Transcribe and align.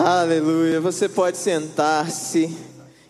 Aleluia. 0.00 0.80
Você 0.80 1.08
pode 1.08 1.36
sentar-se. 1.38 2.56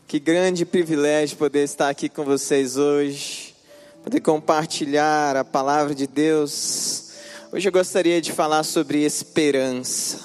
Que 0.07 0.19
grande 0.19 0.65
privilégio 0.65 1.37
poder 1.37 1.63
estar 1.65 1.91
aqui 1.91 2.09
com 2.09 2.25
vocês 2.25 2.79
hoje, 2.79 3.55
poder 4.03 4.21
compartilhar 4.21 5.37
a 5.37 5.45
palavra 5.45 5.95
de 5.95 6.07
Deus. 6.07 7.11
Hoje 7.53 7.69
eu 7.69 7.73
gostaria 7.73 8.23
de 8.23 8.33
falar 8.33 8.63
sobre 8.63 9.05
esperança. 9.05 10.19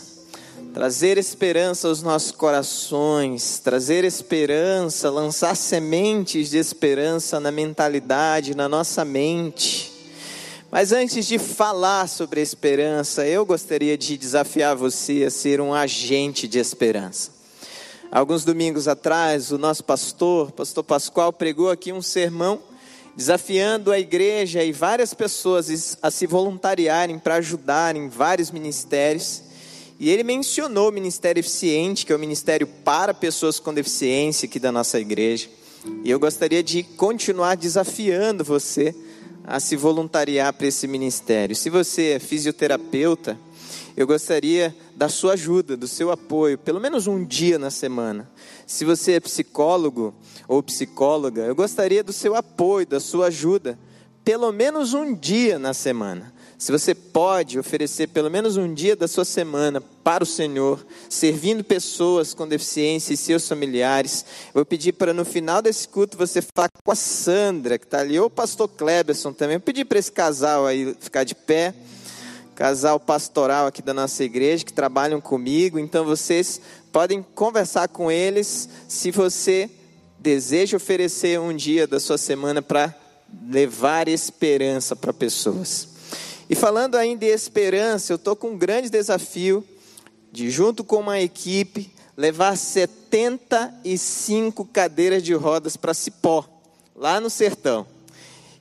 Trazer 0.73 1.18
esperança 1.18 1.89
aos 1.89 2.02
nossos 2.02 2.31
corações, 2.31 3.59
trazer 3.59 4.05
esperança, 4.05 5.09
lançar 5.09 5.57
sementes 5.57 6.50
de 6.50 6.57
esperança 6.57 7.41
na 7.41 7.52
mentalidade, 7.52 8.55
na 8.55 8.70
nossa 8.70 9.04
mente. 9.04 9.92
Mas 10.73 10.91
antes 10.91 11.27
de 11.27 11.37
falar 11.37 12.09
sobre 12.09 12.41
esperança, 12.41 13.27
eu 13.27 13.45
gostaria 13.45 13.95
de 13.95 14.17
desafiar 14.17 14.75
você 14.75 15.23
a 15.23 15.29
ser 15.29 15.61
um 15.61 15.71
agente 15.71 16.48
de 16.48 16.57
esperança. 16.57 17.29
Alguns 18.11 18.43
domingos 18.43 18.88
atrás, 18.88 19.51
o 19.51 19.59
nosso 19.59 19.84
pastor, 19.84 20.51
pastor 20.51 20.84
Pascoal, 20.84 21.31
pregou 21.31 21.70
aqui 21.70 21.93
um 21.93 22.01
sermão 22.01 22.59
desafiando 23.15 23.91
a 23.91 23.99
igreja 23.99 24.63
e 24.63 24.71
várias 24.71 25.13
pessoas 25.13 25.95
a 26.01 26.09
se 26.09 26.25
voluntariarem 26.25 27.20
para 27.20 27.35
ajudar 27.35 27.95
em 27.95 28.09
vários 28.09 28.49
ministérios. 28.49 29.43
E 29.99 30.09
ele 30.09 30.23
mencionou 30.23 30.90
o 30.90 30.91
Ministério 30.91 31.40
Eficiente, 31.40 32.03
que 32.03 32.12
é 32.12 32.15
o 32.15 32.20
ministério 32.20 32.65
para 32.65 33.13
pessoas 33.13 33.59
com 33.59 33.71
deficiência 33.71 34.48
aqui 34.48 34.57
da 34.57 34.71
nossa 34.71 34.99
igreja. 34.99 35.48
E 36.03 36.09
eu 36.09 36.20
gostaria 36.20 36.63
de 36.63 36.81
continuar 36.81 37.53
desafiando 37.53 38.43
você 38.43 38.95
a 39.45 39.59
se 39.59 39.75
voluntariar 39.75 40.53
para 40.53 40.67
esse 40.67 40.88
ministério. 40.88 41.55
Se 41.55 41.70
você 41.70 42.11
é 42.11 42.20
fisioterapeuta, 42.20 43.38
eu 43.95 44.07
gostaria 44.07 44.75
da 44.95 45.07
sua 45.07 45.34
ajuda, 45.34 45.77
do 45.77 45.88
seu 45.88 46.11
apoio, 46.11 46.57
pelo 46.57 46.79
menos 46.79 47.05
um 47.05 47.23
dia 47.23 47.59
na 47.59 47.70
semana. 47.70 48.29
Se 48.65 48.84
você 48.84 49.13
é 49.13 49.20
psicólogo 49.20 50.13
ou 50.48 50.63
psicóloga, 50.63 51.41
eu 51.41 51.55
gostaria 51.55 52.03
do 52.03 52.12
seu 52.12 52.35
apoio, 52.35 52.87
da 52.87 52.99
sua 52.99 53.27
ajuda, 53.27 53.77
pelo 54.23 54.51
menos 54.51 54.93
um 54.93 55.13
dia 55.13 55.59
na 55.59 55.73
semana. 55.73 56.32
Se 56.63 56.71
você 56.71 56.95
pode 56.95 57.59
oferecer 57.59 58.07
pelo 58.07 58.31
menos 58.31 58.55
um 58.55 58.73
dia 58.73 58.95
da 58.95 59.05
sua 59.05 59.25
semana 59.25 59.81
para 59.81 60.23
o 60.23 60.25
Senhor, 60.25 60.79
servindo 61.09 61.61
pessoas 61.61 62.33
com 62.33 62.47
deficiência 62.47 63.13
e 63.13 63.17
seus 63.17 63.45
familiares, 63.45 64.23
eu 64.47 64.53
vou 64.53 64.66
pedir 64.66 64.94
para 64.94 65.13
no 65.13 65.25
final 65.25 65.61
desse 65.61 65.85
culto 65.85 66.17
você 66.17 66.41
falar 66.41 66.69
com 66.81 66.89
a 66.89 66.95
Sandra, 66.95 67.78
que 67.78 67.84
está 67.84 68.00
ali, 68.00 68.17
ou 68.17 68.28
o 68.28 68.29
pastor 68.29 68.69
Kleberson 68.69 69.34
também. 69.34 69.56
Eu 69.56 69.59
pedi 69.59 69.84
para 69.84 70.00
esse 70.00 70.09
casal 70.09 70.66
aí 70.66 70.95
ficar 71.01 71.25
de 71.25 71.35
pé, 71.35 71.73
casal 72.56 72.97
pastoral 72.97 73.67
aqui 73.67 73.81
da 73.81 73.94
nossa 73.94 74.23
igreja, 74.23 74.63
que 74.63 74.72
trabalham 74.72 75.19
comigo. 75.19 75.78
Então 75.78 76.06
vocês 76.06 76.61
podem 76.94 77.22
conversar 77.35 77.89
com 77.89 78.09
eles 78.09 78.69
se 78.88 79.11
você 79.11 79.69
deseja 80.17 80.78
oferecer 80.78 81.38
um 81.41 81.53
dia 81.53 81.85
da 81.85 82.00
sua 82.00 82.17
semana 82.17 82.61
para 82.61 82.95
levar 83.50 84.07
esperança 84.07 84.95
para 84.95 85.11
pessoas. 85.11 85.91
E 86.53 86.56
falando 86.56 86.96
ainda 86.97 87.25
de 87.25 87.31
esperança, 87.31 88.13
eu 88.13 88.16
estou 88.16 88.35
com 88.35 88.51
um 88.51 88.57
grande 88.59 88.88
desafio 88.88 89.68
de, 90.31 90.51
junto 90.51 90.84
com 90.84 90.97
uma 90.97 91.19
equipe, 91.19 91.91
levar 92.16 92.56
75 92.56 94.63
cadeiras 94.66 95.24
de 95.24 95.34
rodas 95.34 95.75
para 95.75 95.96
Cipó, 95.96 96.47
lá 96.96 97.19
no 97.19 97.28
sertão. 97.28 97.88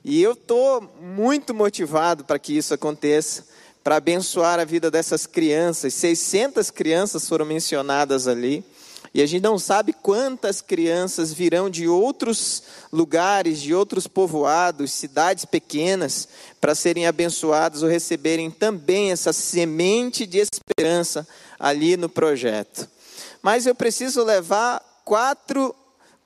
E 0.03 0.19
eu 0.23 0.31
estou 0.31 0.81
muito 0.99 1.53
motivado 1.53 2.25
para 2.25 2.39
que 2.39 2.57
isso 2.57 2.73
aconteça, 2.73 3.45
para 3.83 3.97
abençoar 3.97 4.59
a 4.59 4.65
vida 4.65 4.89
dessas 4.89 5.27
crianças. 5.27 5.93
600 5.93 6.71
crianças 6.71 7.29
foram 7.29 7.45
mencionadas 7.45 8.27
ali. 8.27 8.65
E 9.13 9.21
a 9.21 9.27
gente 9.27 9.43
não 9.43 9.59
sabe 9.59 9.93
quantas 9.93 10.59
crianças 10.59 11.31
virão 11.31 11.69
de 11.69 11.87
outros 11.87 12.63
lugares, 12.91 13.61
de 13.61 13.71
outros 13.71 14.07
povoados, 14.07 14.91
cidades 14.91 15.45
pequenas, 15.45 16.27
para 16.59 16.73
serem 16.73 17.05
abençoados 17.05 17.83
ou 17.83 17.89
receberem 17.89 18.49
também 18.49 19.11
essa 19.11 19.31
semente 19.31 20.25
de 20.25 20.39
esperança 20.39 21.27
ali 21.59 21.95
no 21.95 22.09
projeto. 22.09 22.89
Mas 23.39 23.67
eu 23.67 23.75
preciso 23.75 24.23
levar 24.23 24.81
quatro, 25.05 25.75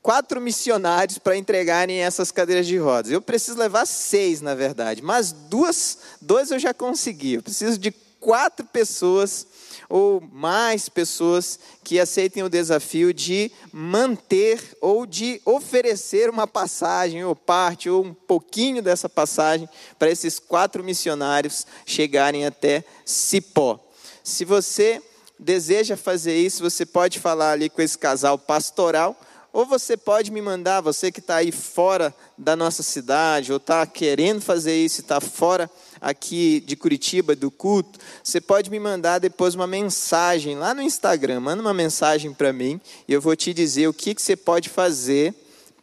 quatro 0.02 0.40
missionários 0.40 1.18
para 1.18 1.36
entregarem 1.36 1.98
essas 1.98 2.32
cadeiras 2.32 2.66
de 2.66 2.78
rodas. 2.78 3.12
Eu 3.12 3.22
preciso 3.22 3.58
levar 3.58 3.86
seis, 3.86 4.40
na 4.40 4.56
verdade, 4.56 5.02
mas 5.02 5.34
duas, 5.34 5.98
dois 6.22 6.52
eu 6.52 6.60
já 6.60 6.74
consegui. 6.74 7.34
Eu 7.34 7.44
preciso 7.44 7.78
de 7.78 7.92
quatro 8.18 8.66
pessoas 8.66 9.46
ou 9.90 10.22
mais 10.32 10.90
pessoas 10.90 11.60
que 11.84 12.00
aceitem 12.00 12.44
o 12.44 12.50
desafio 12.50 13.14
de 13.14 13.52
manter 13.72 14.78
ou 14.82 15.06
de 15.06 15.42
oferecer 15.46 16.30
uma 16.30 16.48
passagem, 16.48 17.24
ou 17.24 17.36
parte, 17.36 17.90
ou 17.90 18.06
um 18.06 18.14
pouquinho 18.14 18.82
dessa 18.82 19.08
passagem, 19.08 19.68
para 19.98 20.10
esses 20.10 20.40
quatro 20.40 20.84
missionários 20.84 21.66
chegarem 21.86 22.46
até 22.46 22.84
Cipó. 23.06 23.80
Se 24.24 24.44
você 24.44 25.02
deseja 25.40 25.96
fazer 25.96 26.38
isso, 26.38 26.64
você 26.64 26.86
pode 26.86 27.20
falar 27.20 27.52
ali 27.52 27.70
com 27.70 27.82
esse 27.82 27.98
casal 27.98 28.38
pastoral 28.38 29.20
ou 29.58 29.66
você 29.66 29.98
pode 29.98 30.30
me 30.30 30.40
mandar, 30.40 30.82
você 30.82 31.12
que 31.12 31.20
está 31.20 31.38
aí 31.38 31.52
fora 31.52 32.14
da 32.38 32.56
nossa 32.56 32.84
cidade, 32.84 33.52
ou 33.52 33.58
está 33.58 33.86
querendo 33.88 34.40
fazer 34.40 34.76
isso, 34.76 35.02
está 35.02 35.20
fora 35.20 35.68
aqui 36.02 36.60
de 36.60 36.76
Curitiba, 36.76 37.36
do 37.36 37.50
culto, 37.50 38.00
você 38.24 38.40
pode 38.40 38.70
me 38.70 38.80
mandar 38.80 39.20
depois 39.20 39.56
uma 39.56 39.68
mensagem 39.68 40.56
lá 40.56 40.74
no 40.74 40.82
Instagram. 40.82 41.40
Manda 41.40 41.62
uma 41.62 41.74
mensagem 41.74 42.34
para 42.34 42.54
mim 42.54 42.80
e 43.08 43.14
eu 43.14 43.22
vou 43.22 43.36
te 43.36 43.54
dizer 43.54 43.88
o 43.88 43.94
que, 43.94 44.16
que 44.16 44.22
você 44.22 44.36
pode 44.36 44.70
fazer 44.70 45.34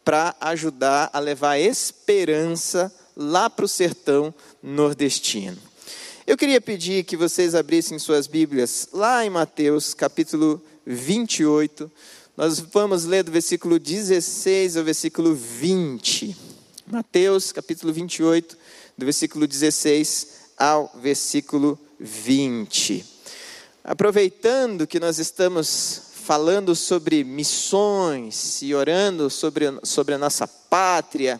para 0.03 0.35
ajudar 0.39 1.09
a 1.11 1.19
levar 1.19 1.57
esperança 1.57 2.93
lá 3.15 3.49
para 3.49 3.65
o 3.65 3.67
sertão 3.67 4.33
nordestino. 4.61 5.57
Eu 6.27 6.37
queria 6.37 6.59
pedir 6.59 7.03
que 7.03 7.15
vocês 7.15 7.55
abrissem 7.55 7.99
suas 7.99 8.27
Bíblias 8.27 8.89
lá 8.91 9.25
em 9.25 9.29
Mateus 9.29 9.93
capítulo 9.93 10.61
28. 10.85 11.91
Nós 12.35 12.59
vamos 12.59 13.05
ler 13.05 13.23
do 13.23 13.31
versículo 13.31 13.79
16 13.79 14.75
ao 14.75 14.83
versículo 14.83 15.33
20. 15.33 16.35
Mateus, 16.87 17.51
capítulo 17.51 17.91
28, 17.91 18.57
do 18.97 19.05
versículo 19.05 19.47
16 19.47 20.27
ao 20.57 20.91
versículo 21.01 21.79
20. 21.99 23.05
Aproveitando 23.83 24.87
que 24.87 24.99
nós 24.99 25.19
estamos 25.19 26.01
falando 26.23 26.75
sobre 26.75 27.23
missões 27.23 28.61
e 28.61 28.73
orando 28.73 29.29
sobre, 29.29 29.65
sobre 29.83 30.15
a 30.15 30.17
nossa 30.17 30.47
pátria, 30.47 31.39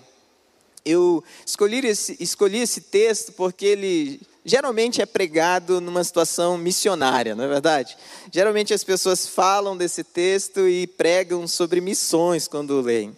eu 0.85 1.23
escolhi 1.44 1.79
esse, 1.88 2.15
escolhi 2.19 2.59
esse 2.59 2.81
texto 2.81 3.31
porque 3.33 3.65
ele 3.65 4.21
geralmente 4.45 5.01
é 5.01 5.05
pregado 5.07 5.81
numa 5.81 6.03
situação 6.03 6.55
missionária, 6.55 7.33
não 7.33 7.45
é 7.45 7.47
verdade? 7.47 7.97
Geralmente 8.31 8.75
as 8.75 8.83
pessoas 8.83 9.25
falam 9.25 9.75
desse 9.75 10.03
texto 10.03 10.67
e 10.69 10.85
pregam 10.85 11.47
sobre 11.47 11.81
missões 11.81 12.47
quando 12.47 12.79
leem. 12.79 13.17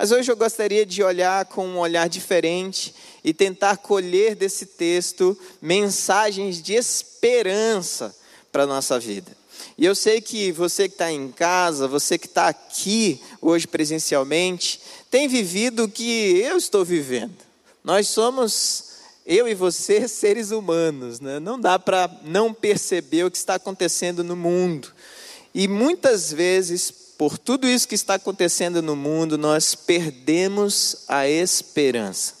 Mas 0.00 0.12
hoje 0.12 0.32
eu 0.32 0.36
gostaria 0.36 0.86
de 0.86 1.02
olhar 1.02 1.44
com 1.44 1.66
um 1.66 1.78
olhar 1.78 2.08
diferente 2.08 2.94
e 3.22 3.34
tentar 3.34 3.76
colher 3.76 4.34
desse 4.34 4.64
texto 4.64 5.36
mensagens 5.60 6.62
de 6.62 6.72
esperança 6.72 8.16
para 8.50 8.62
a 8.62 8.66
nossa 8.66 8.98
vida. 8.98 9.30
E 9.76 9.84
eu 9.84 9.94
sei 9.94 10.22
que 10.22 10.52
você 10.52 10.88
que 10.88 10.94
está 10.94 11.12
em 11.12 11.30
casa, 11.30 11.86
você 11.86 12.16
que 12.16 12.24
está 12.24 12.48
aqui 12.48 13.20
hoje 13.42 13.66
presencialmente, 13.66 14.80
tem 15.10 15.28
vivido 15.28 15.84
o 15.84 15.88
que 15.90 16.38
eu 16.38 16.56
estou 16.56 16.82
vivendo. 16.82 17.36
Nós 17.84 18.08
somos 18.08 18.84
eu 19.26 19.46
e 19.46 19.54
você, 19.54 20.08
seres 20.08 20.50
humanos, 20.50 21.20
né? 21.20 21.38
não 21.38 21.60
dá 21.60 21.78
para 21.78 22.10
não 22.24 22.54
perceber 22.54 23.24
o 23.24 23.30
que 23.30 23.36
está 23.36 23.56
acontecendo 23.56 24.24
no 24.24 24.34
mundo. 24.34 24.94
E 25.54 25.68
muitas 25.68 26.32
vezes, 26.32 26.90
por 27.20 27.36
tudo 27.36 27.68
isso 27.68 27.86
que 27.86 27.94
está 27.94 28.14
acontecendo 28.14 28.80
no 28.80 28.96
mundo, 28.96 29.36
nós 29.36 29.74
perdemos 29.74 31.04
a 31.06 31.28
esperança. 31.28 32.32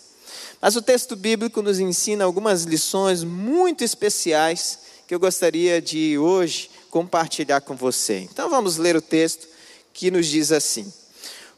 Mas 0.58 0.74
o 0.74 0.80
texto 0.80 1.14
bíblico 1.14 1.60
nos 1.60 1.78
ensina 1.78 2.24
algumas 2.24 2.62
lições 2.62 3.22
muito 3.22 3.84
especiais 3.84 4.78
que 5.06 5.14
eu 5.14 5.20
gostaria 5.20 5.82
de 5.82 6.16
hoje 6.16 6.70
compartilhar 6.88 7.60
com 7.60 7.76
você. 7.76 8.20
Então 8.20 8.48
vamos 8.48 8.78
ler 8.78 8.96
o 8.96 9.02
texto 9.02 9.46
que 9.92 10.10
nos 10.10 10.26
diz 10.26 10.50
assim: 10.50 10.90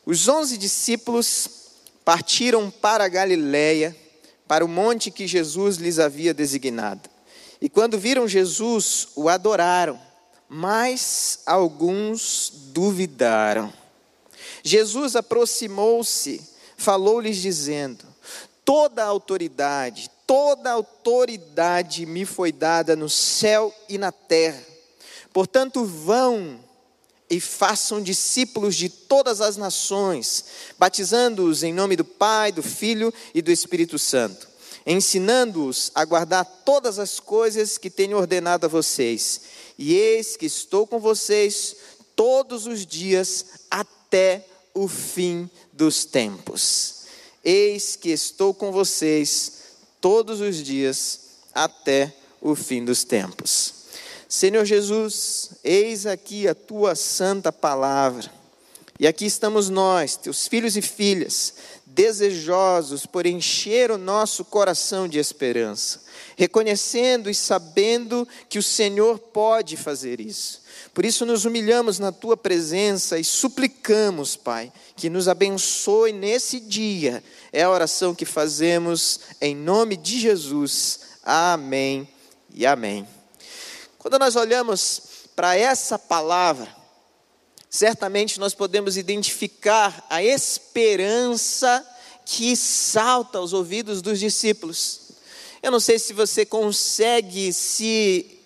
Os 0.04 0.26
onze 0.26 0.58
discípulos 0.58 1.48
partiram 2.04 2.72
para 2.72 3.04
a 3.04 3.08
Galiléia 3.08 3.96
para 4.48 4.64
o 4.64 4.68
monte 4.68 5.12
que 5.12 5.28
Jesus 5.28 5.76
lhes 5.76 6.00
havia 6.00 6.34
designado. 6.34 7.08
E 7.60 7.68
quando 7.68 8.00
viram 8.00 8.26
Jesus, 8.26 9.10
o 9.14 9.28
adoraram, 9.28 9.96
mas 10.54 11.38
alguns 11.46 12.52
duvidaram. 12.74 13.72
Jesus 14.62 15.16
aproximou-se, 15.16 16.46
falou-lhes 16.76 17.38
dizendo: 17.38 18.04
Toda 18.62 19.02
a 19.02 19.06
autoridade, 19.06 20.10
toda 20.26 20.68
a 20.68 20.74
autoridade 20.74 22.04
me 22.04 22.26
foi 22.26 22.52
dada 22.52 22.94
no 22.94 23.08
céu 23.08 23.74
e 23.88 23.96
na 23.96 24.12
terra. 24.12 24.62
Portanto, 25.32 25.86
vão 25.86 26.60
e 27.30 27.40
façam 27.40 28.02
discípulos 28.02 28.76
de 28.76 28.90
todas 28.90 29.40
as 29.40 29.56
nações, 29.56 30.44
batizando-os 30.78 31.62
em 31.62 31.72
nome 31.72 31.96
do 31.96 32.04
Pai, 32.04 32.52
do 32.52 32.62
Filho 32.62 33.12
e 33.34 33.40
do 33.40 33.50
Espírito 33.50 33.98
Santo, 33.98 34.46
ensinando-os 34.86 35.90
a 35.94 36.04
guardar 36.04 36.44
todas 36.64 36.98
as 36.98 37.20
coisas 37.20 37.78
que 37.78 37.90
tenho 37.90 38.16
ordenado 38.16 38.66
a 38.66 38.68
vocês. 38.68 39.42
E 39.78 39.94
eis 39.94 40.36
que 40.36 40.46
estou 40.46 40.86
com 40.86 40.98
vocês 40.98 41.76
todos 42.16 42.66
os 42.66 42.84
dias 42.84 43.44
até 43.70 44.46
o 44.74 44.88
fim 44.88 45.48
dos 45.72 46.04
tempos. 46.04 47.02
Eis 47.44 47.96
que 47.96 48.10
estou 48.10 48.54
com 48.54 48.70
vocês 48.70 49.52
todos 50.00 50.40
os 50.40 50.56
dias 50.56 51.20
até 51.54 52.14
o 52.40 52.54
fim 52.54 52.84
dos 52.84 53.04
tempos. 53.04 53.74
Senhor 54.28 54.64
Jesus, 54.64 55.50
eis 55.62 56.06
aqui 56.06 56.48
a 56.48 56.54
tua 56.54 56.94
santa 56.94 57.52
palavra. 57.52 58.30
E 58.98 59.06
aqui 59.06 59.26
estamos 59.26 59.68
nós, 59.68 60.16
teus 60.16 60.46
filhos 60.46 60.76
e 60.76 60.82
filhas, 60.82 61.54
desejosos 61.94 63.06
por 63.06 63.26
encher 63.26 63.90
o 63.90 63.98
nosso 63.98 64.44
coração 64.44 65.06
de 65.06 65.18
esperança, 65.18 66.02
reconhecendo 66.36 67.28
e 67.28 67.34
sabendo 67.34 68.26
que 68.48 68.58
o 68.58 68.62
Senhor 68.62 69.18
pode 69.18 69.76
fazer 69.76 70.20
isso. 70.20 70.62
Por 70.94 71.04
isso 71.04 71.24
nos 71.24 71.44
humilhamos 71.44 71.98
na 71.98 72.12
tua 72.12 72.36
presença 72.36 73.18
e 73.18 73.24
suplicamos, 73.24 74.36
Pai, 74.36 74.72
que 74.96 75.08
nos 75.08 75.28
abençoe 75.28 76.12
nesse 76.12 76.60
dia. 76.60 77.22
É 77.52 77.62
a 77.62 77.70
oração 77.70 78.14
que 78.14 78.24
fazemos 78.24 79.20
em 79.40 79.54
nome 79.54 79.96
de 79.96 80.20
Jesus. 80.20 81.00
Amém 81.22 82.08
e 82.54 82.66
amém. 82.66 83.06
Quando 83.98 84.18
nós 84.18 84.36
olhamos 84.36 85.02
para 85.36 85.56
essa 85.56 85.98
palavra, 85.98 86.81
certamente 87.72 88.38
nós 88.38 88.54
podemos 88.54 88.98
identificar 88.98 90.06
a 90.10 90.22
esperança 90.22 91.84
que 92.22 92.54
salta 92.54 93.38
aos 93.38 93.54
ouvidos 93.54 94.02
dos 94.02 94.20
discípulos. 94.20 95.00
Eu 95.62 95.72
não 95.72 95.80
sei 95.80 95.98
se 95.98 96.12
você 96.12 96.44
consegue 96.44 97.50
se 97.50 98.38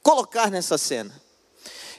colocar 0.00 0.48
nessa 0.48 0.78
cena. 0.78 1.20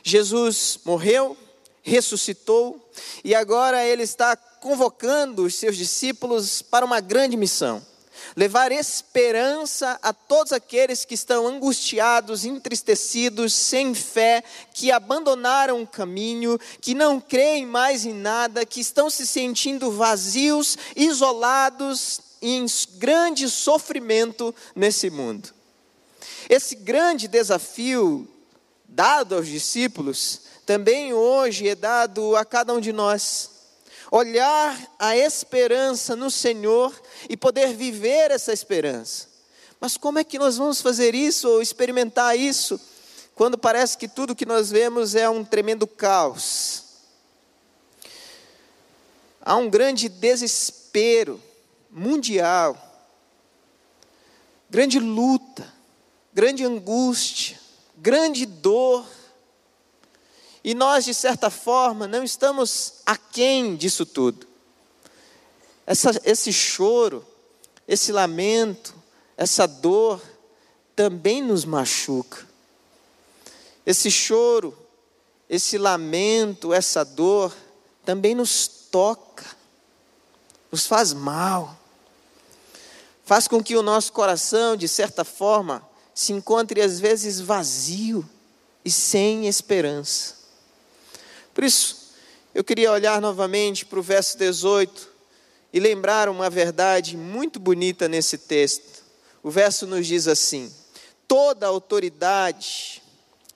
Jesus 0.02 0.80
morreu, 0.86 1.36
ressuscitou 1.82 2.90
e 3.26 3.36
agora 3.36 3.86
ele 3.86 4.04
está 4.04 4.34
convocando 4.38 5.44
os 5.44 5.56
seus 5.56 5.76
discípulos 5.76 6.62
para 6.62 6.86
uma 6.86 7.02
grande 7.02 7.36
missão 7.36 7.86
levar 8.36 8.72
esperança 8.72 10.00
a 10.02 10.14
todos 10.14 10.52
aqueles 10.52 11.06
que 11.06 11.14
estão 11.14 11.48
angustiados, 11.48 12.46
entristecidos, 12.46 13.54
sem 13.54 13.94
fé, 13.94 14.44
que 14.74 14.92
abandonaram 14.92 15.82
o 15.82 15.88
caminho, 15.88 16.60
que 16.82 16.94
não 16.94 17.20
creem 17.20 17.66
mais 17.66 18.06
em 18.06 18.14
nada, 18.14 18.66
que 18.66 18.80
estão 18.80 19.10
se 19.10 19.26
sentindo 19.26 19.92
vazios, 19.92 20.78
isolados, 20.96 22.20
em 22.42 22.66
grande 22.98 23.50
sofrimento 23.50 24.54
nesse 24.76 25.10
mundo. 25.10 25.50
Esse 26.50 26.76
grande 26.76 27.28
desafio 27.28 28.28
dado 28.86 29.36
aos 29.36 29.48
discípulos 29.48 30.42
também 30.66 31.14
hoje 31.14 31.68
é 31.68 31.76
dado 31.76 32.36
a 32.36 32.44
cada 32.46 32.74
um 32.74 32.80
de 32.80 32.92
nós 32.92 33.53
olhar 34.16 34.80
a 35.00 35.18
esperança 35.18 36.16
no 36.16 36.30
Senhor 36.30 36.94
e 37.28 37.36
poder 37.36 37.74
viver 37.74 38.30
essa 38.30 38.54
esperança. 38.54 39.28
Mas 39.80 39.98
como 39.98 40.20
é 40.20 40.24
que 40.24 40.38
nós 40.38 40.56
vamos 40.56 40.80
fazer 40.84 41.16
isso 41.16 41.50
ou 41.50 41.64
experimentar 41.64 42.38
isso 42.38 42.80
quando 43.34 43.58
parece 43.58 43.98
que 43.98 44.08
tudo 44.08 44.36
que 44.36 44.46
nós 44.46 44.70
vemos 44.70 45.16
é 45.16 45.28
um 45.28 45.44
tremendo 45.44 45.88
caos? 45.88 46.84
Há 49.42 49.56
um 49.56 49.68
grande 49.68 50.08
desespero 50.08 51.42
mundial, 51.90 52.78
grande 54.70 55.00
luta, 55.00 55.68
grande 56.32 56.64
angústia, 56.64 57.60
grande 57.98 58.46
dor 58.46 59.08
e 60.64 60.74
nós, 60.74 61.04
de 61.04 61.14
certa 61.14 61.50
forma, 61.50 62.08
não 62.08 62.24
estamos 62.24 63.02
aquém 63.06 63.76
disso 63.76 64.06
tudo. 64.06 64.48
Essa, 65.86 66.12
esse 66.24 66.54
choro, 66.54 67.26
esse 67.86 68.12
lamento, 68.14 68.96
essa 69.36 69.68
dor 69.68 70.22
também 70.96 71.42
nos 71.42 71.66
machuca. 71.66 72.48
Esse 73.86 74.10
choro, 74.10 74.78
esse 75.50 75.78
lamento, 75.78 76.74
essa 76.74 77.04
dor 77.04 77.54
também 78.06 78.34
nos 78.34 78.68
toca, 78.90 79.46
nos 80.72 80.86
faz 80.86 81.12
mal, 81.12 81.78
faz 83.26 83.48
com 83.48 83.62
que 83.62 83.76
o 83.76 83.82
nosso 83.82 84.14
coração, 84.14 84.78
de 84.78 84.88
certa 84.88 85.26
forma, 85.26 85.86
se 86.16 86.32
encontre 86.32 86.82
às 86.82 87.00
vezes 87.00 87.42
vazio 87.42 88.28
e 88.86 88.92
sem 88.92 89.48
esperança. 89.48 90.43
Por 91.54 91.64
isso, 91.64 92.14
eu 92.54 92.64
queria 92.64 92.92
olhar 92.92 93.22
novamente 93.22 93.86
para 93.86 94.00
o 94.00 94.04
verso 94.04 94.38
18 94.38 95.10
e 95.72 95.80
lembrar 95.80 96.30
uma 96.30 96.50
verdade 96.50 97.18
muito 97.18 97.60
bonita 97.60 98.08
nesse 98.08 98.38
texto. 98.38 99.04
O 99.42 99.50
verso 99.50 99.88
nos 99.88 100.08
diz 100.08 100.28
assim: 100.28 100.74
toda 101.28 101.68
autoridade, 101.68 103.02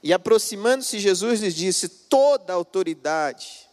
e 0.01 0.11
aproximando-se 0.13 0.99
Jesus 0.99 1.41
lhes 1.41 1.55
disse: 1.55 1.87
toda 1.87 2.53
autoridade, 2.53 3.67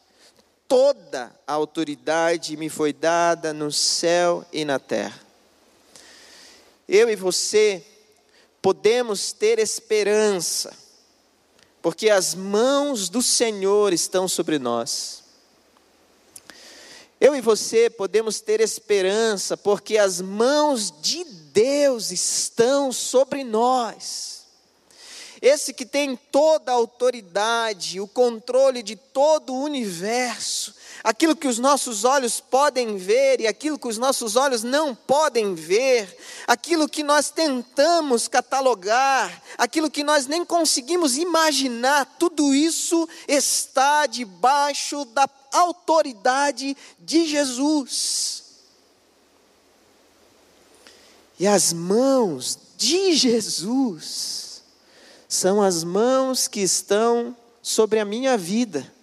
toda 0.69 1.35
a 1.47 1.53
autoridade 1.53 2.57
me 2.57 2.69
foi 2.69 2.93
dada 2.93 3.53
no 3.53 3.73
céu 3.73 4.45
e 4.53 4.65
na 4.65 4.79
terra. 4.79 5.21
Eu 6.87 7.09
e 7.09 7.17
você 7.17 7.83
podemos 8.61 9.33
ter 9.33 9.59
esperança 9.59 10.84
porque 11.85 12.09
as 12.09 12.35
mãos 12.35 13.11
do 13.11 13.21
Senhor 13.21 13.93
estão 13.93 14.27
sobre 14.27 14.59
nós. 14.59 15.23
Eu 17.21 17.37
e 17.37 17.43
você 17.43 17.91
podemos 17.91 18.41
ter 18.41 18.59
esperança, 18.63 19.55
porque 19.55 19.99
as 19.99 20.19
mãos 20.19 20.91
de 21.03 21.23
Deus 21.25 22.11
estão 22.11 22.91
sobre 22.91 23.45
nós. 23.45 24.47
Esse 25.43 25.75
que 25.75 25.85
tem 25.85 26.17
toda 26.17 26.73
a 26.73 26.75
autoridade, 26.75 28.01
o 28.01 28.09
controle 28.09 28.83
de 28.83 28.97
todo 28.97 29.53
o 29.53 29.63
universo, 29.63 30.75
aquilo 31.05 31.37
que 31.37 31.47
os 31.47 31.59
nossos 31.59 32.03
olhos 32.03 32.41
podem 32.41 32.97
ver 32.97 33.39
e 33.43 33.47
aquilo 33.47 33.79
que 33.79 33.87
os 33.87 33.99
nossos 33.99 34.37
olhos 34.37 34.63
não 34.63 34.95
podem 34.95 35.55
ver, 35.55 36.17
aquilo 36.47 36.89
que 36.89 37.03
nós 37.03 37.29
tentamos 37.29 38.27
catalogar, 38.27 39.43
aquilo 39.59 39.91
que 39.91 40.03
nós 40.03 40.27
nem 40.27 40.47
conseguimos 40.47 41.19
imaginar, 41.19 42.17
tudo 42.19 42.55
isso 42.55 43.07
está 43.29 44.07
debaixo 44.07 45.05
da 45.05 45.29
autoridade 45.53 46.75
de 46.99 47.27
Jesus. 47.27 48.43
E 51.39 51.47
as 51.47 51.75
mãos 51.75 52.59
de 52.79 53.13
Jesus 53.13 54.63
são 55.29 55.61
as 55.61 55.85
mãos 55.85 56.49
que 56.49 56.61
estão 56.61 57.37
sobre 57.61 58.01
a 58.01 58.05
minha 58.07 58.39
vida 58.39 58.94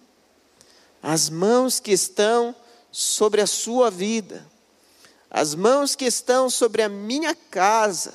as 1.02 1.28
mãos 1.28 1.80
que 1.80 1.90
estão 1.90 2.54
sobre 2.92 3.40
a 3.40 3.46
sua 3.46 3.90
vida, 3.90 4.46
as 5.28 5.54
mãos 5.54 5.96
que 5.96 6.04
estão 6.04 6.48
sobre 6.48 6.82
a 6.82 6.88
minha 6.88 7.34
casa, 7.34 8.14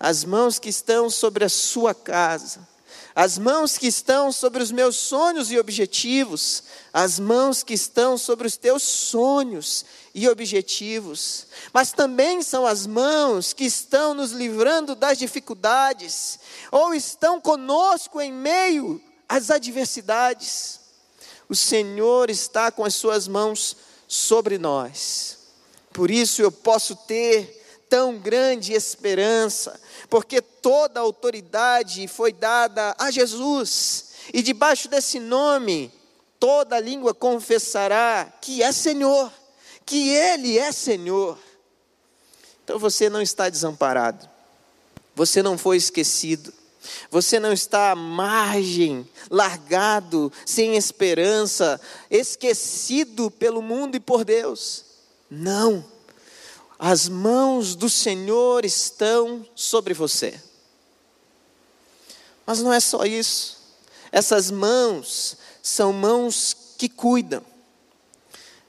as 0.00 0.24
mãos 0.24 0.58
que 0.58 0.68
estão 0.68 1.08
sobre 1.08 1.44
a 1.44 1.48
sua 1.48 1.94
casa, 1.94 2.66
as 3.14 3.38
mãos 3.38 3.76
que 3.76 3.86
estão 3.86 4.32
sobre 4.32 4.62
os 4.62 4.72
meus 4.72 4.96
sonhos 4.96 5.50
e 5.52 5.58
objetivos, 5.58 6.64
as 6.92 7.20
mãos 7.20 7.62
que 7.62 7.74
estão 7.74 8.16
sobre 8.16 8.46
os 8.46 8.56
teus 8.56 8.82
sonhos 8.82 9.84
e 10.14 10.28
objetivos, 10.28 11.46
mas 11.72 11.92
também 11.92 12.42
são 12.42 12.66
as 12.66 12.86
mãos 12.86 13.52
que 13.52 13.64
estão 13.64 14.14
nos 14.14 14.32
livrando 14.32 14.94
das 14.94 15.18
dificuldades, 15.18 16.38
ou 16.72 16.94
estão 16.94 17.40
conosco 17.40 18.20
em 18.20 18.32
meio 18.32 19.00
às 19.28 19.50
adversidades 19.50 20.87
o 21.48 21.54
Senhor 21.54 22.30
está 22.30 22.70
com 22.70 22.84
as 22.84 22.94
suas 22.94 23.26
mãos 23.26 23.76
sobre 24.06 24.58
nós. 24.58 25.38
Por 25.92 26.10
isso 26.10 26.42
eu 26.42 26.52
posso 26.52 26.94
ter 26.94 27.58
tão 27.88 28.18
grande 28.18 28.72
esperança, 28.72 29.80
porque 30.10 30.42
toda 30.42 31.00
a 31.00 31.02
autoridade 31.02 32.06
foi 32.06 32.32
dada 32.32 32.94
a 32.98 33.10
Jesus, 33.10 34.08
e 34.32 34.42
debaixo 34.42 34.88
desse 34.88 35.18
nome, 35.18 35.90
toda 36.38 36.78
língua 36.78 37.14
confessará 37.14 38.30
que 38.40 38.62
é 38.62 38.70
Senhor, 38.72 39.32
que 39.86 40.10
Ele 40.10 40.58
é 40.58 40.70
Senhor. 40.70 41.38
Então 42.62 42.78
você 42.78 43.08
não 43.08 43.22
está 43.22 43.48
desamparado, 43.48 44.28
você 45.14 45.42
não 45.42 45.56
foi 45.56 45.78
esquecido, 45.78 46.52
Você 47.10 47.38
não 47.40 47.52
está 47.52 47.92
à 47.92 47.94
margem, 47.94 49.08
largado, 49.30 50.32
sem 50.44 50.76
esperança, 50.76 51.80
esquecido 52.10 53.30
pelo 53.30 53.62
mundo 53.62 53.96
e 53.96 54.00
por 54.00 54.24
Deus. 54.24 54.84
Não. 55.30 55.84
As 56.78 57.08
mãos 57.08 57.74
do 57.74 57.90
Senhor 57.90 58.64
estão 58.64 59.46
sobre 59.54 59.94
você. 59.94 60.40
Mas 62.46 62.62
não 62.62 62.72
é 62.72 62.80
só 62.80 63.04
isso. 63.04 63.58
Essas 64.12 64.50
mãos 64.50 65.36
são 65.62 65.92
mãos 65.92 66.56
que 66.78 66.88
cuidam. 66.88 67.44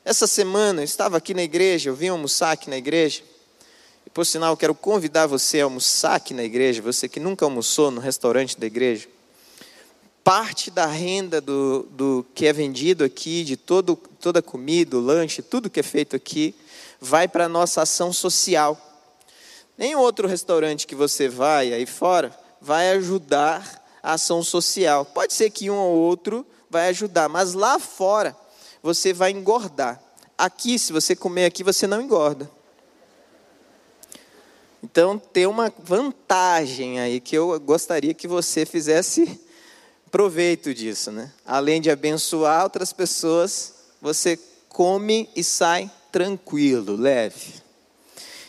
Essa 0.04 0.26
semana 0.26 0.82
eu 0.82 0.86
estava 0.86 1.18
aqui 1.18 1.34
na 1.34 1.44
igreja, 1.44 1.90
eu 1.90 1.96
vim 1.96 2.08
almoçar 2.08 2.52
aqui 2.52 2.70
na 2.70 2.78
igreja. 2.78 3.24
E 4.10 4.12
por 4.12 4.26
sinal, 4.26 4.58
quero 4.58 4.74
convidar 4.74 5.28
você 5.28 5.62
a 5.62 5.66
almoçar 5.66 6.16
aqui 6.16 6.34
na 6.34 6.44
igreja, 6.44 6.82
você 6.82 7.08
que 7.08 7.20
nunca 7.20 7.46
almoçou 7.46 7.92
no 7.92 8.02
restaurante 8.02 8.60
da 8.60 8.66
igreja. 8.66 9.08
Parte 10.24 10.72
da 10.72 10.88
renda 10.88 11.40
do, 11.40 11.84
do 11.92 12.26
que 12.34 12.48
é 12.48 12.52
vendido 12.52 13.04
aqui, 13.04 13.44
de 13.44 13.56
todo, 13.56 13.96
toda 14.20 14.40
a 14.40 14.42
comida, 14.42 14.98
o 14.98 15.00
lanche, 15.00 15.44
tudo 15.44 15.70
que 15.70 15.80
é 15.80 15.84
feito 15.84 16.16
aqui, 16.16 16.56
vai 17.00 17.28
para 17.28 17.46
a 17.46 17.48
nossa 17.50 17.84
ação 17.84 18.12
social. 18.12 18.82
Nenhum 19.78 20.00
outro 20.00 20.28
restaurante 20.28 20.88
que 20.88 20.96
você 20.96 21.30
vai 21.30 21.72
aí 21.72 21.86
fora 21.86 22.36
vai 22.60 22.90
ajudar 22.94 23.86
a 24.02 24.14
ação 24.14 24.42
social. 24.42 25.06
Pode 25.06 25.34
ser 25.34 25.52
que 25.52 25.70
um 25.70 25.78
ou 25.78 25.96
outro 25.96 26.44
vai 26.68 26.90
ajudar, 26.90 27.30
mas 27.30 27.54
lá 27.54 27.78
fora 27.78 28.36
você 28.82 29.14
vai 29.14 29.30
engordar. 29.30 30.02
Aqui, 30.36 30.80
se 30.80 30.92
você 30.92 31.16
comer 31.16 31.46
aqui, 31.46 31.64
você 31.64 31.86
não 31.86 32.02
engorda. 32.02 32.50
Então, 34.84 35.20
tem 35.20 35.46
uma 35.46 35.74
vantagem 35.80 37.00
aí 37.00 37.20
que 37.20 37.36
eu 37.36 37.60
gostaria 37.60 38.14
que 38.14 38.28
você 38.28 38.66
fizesse 38.66 39.40
proveito 40.10 40.74
disso, 40.74 41.12
né? 41.12 41.32
Além 41.46 41.82
de 41.82 41.92
abençoar 41.92 42.64
outras 42.64 42.94
pessoas, 42.94 43.74
você 44.02 44.40
come 44.70 45.30
e 45.36 45.44
sai 45.44 45.92
tranquilo, 46.12 46.96
leve. 46.96 47.56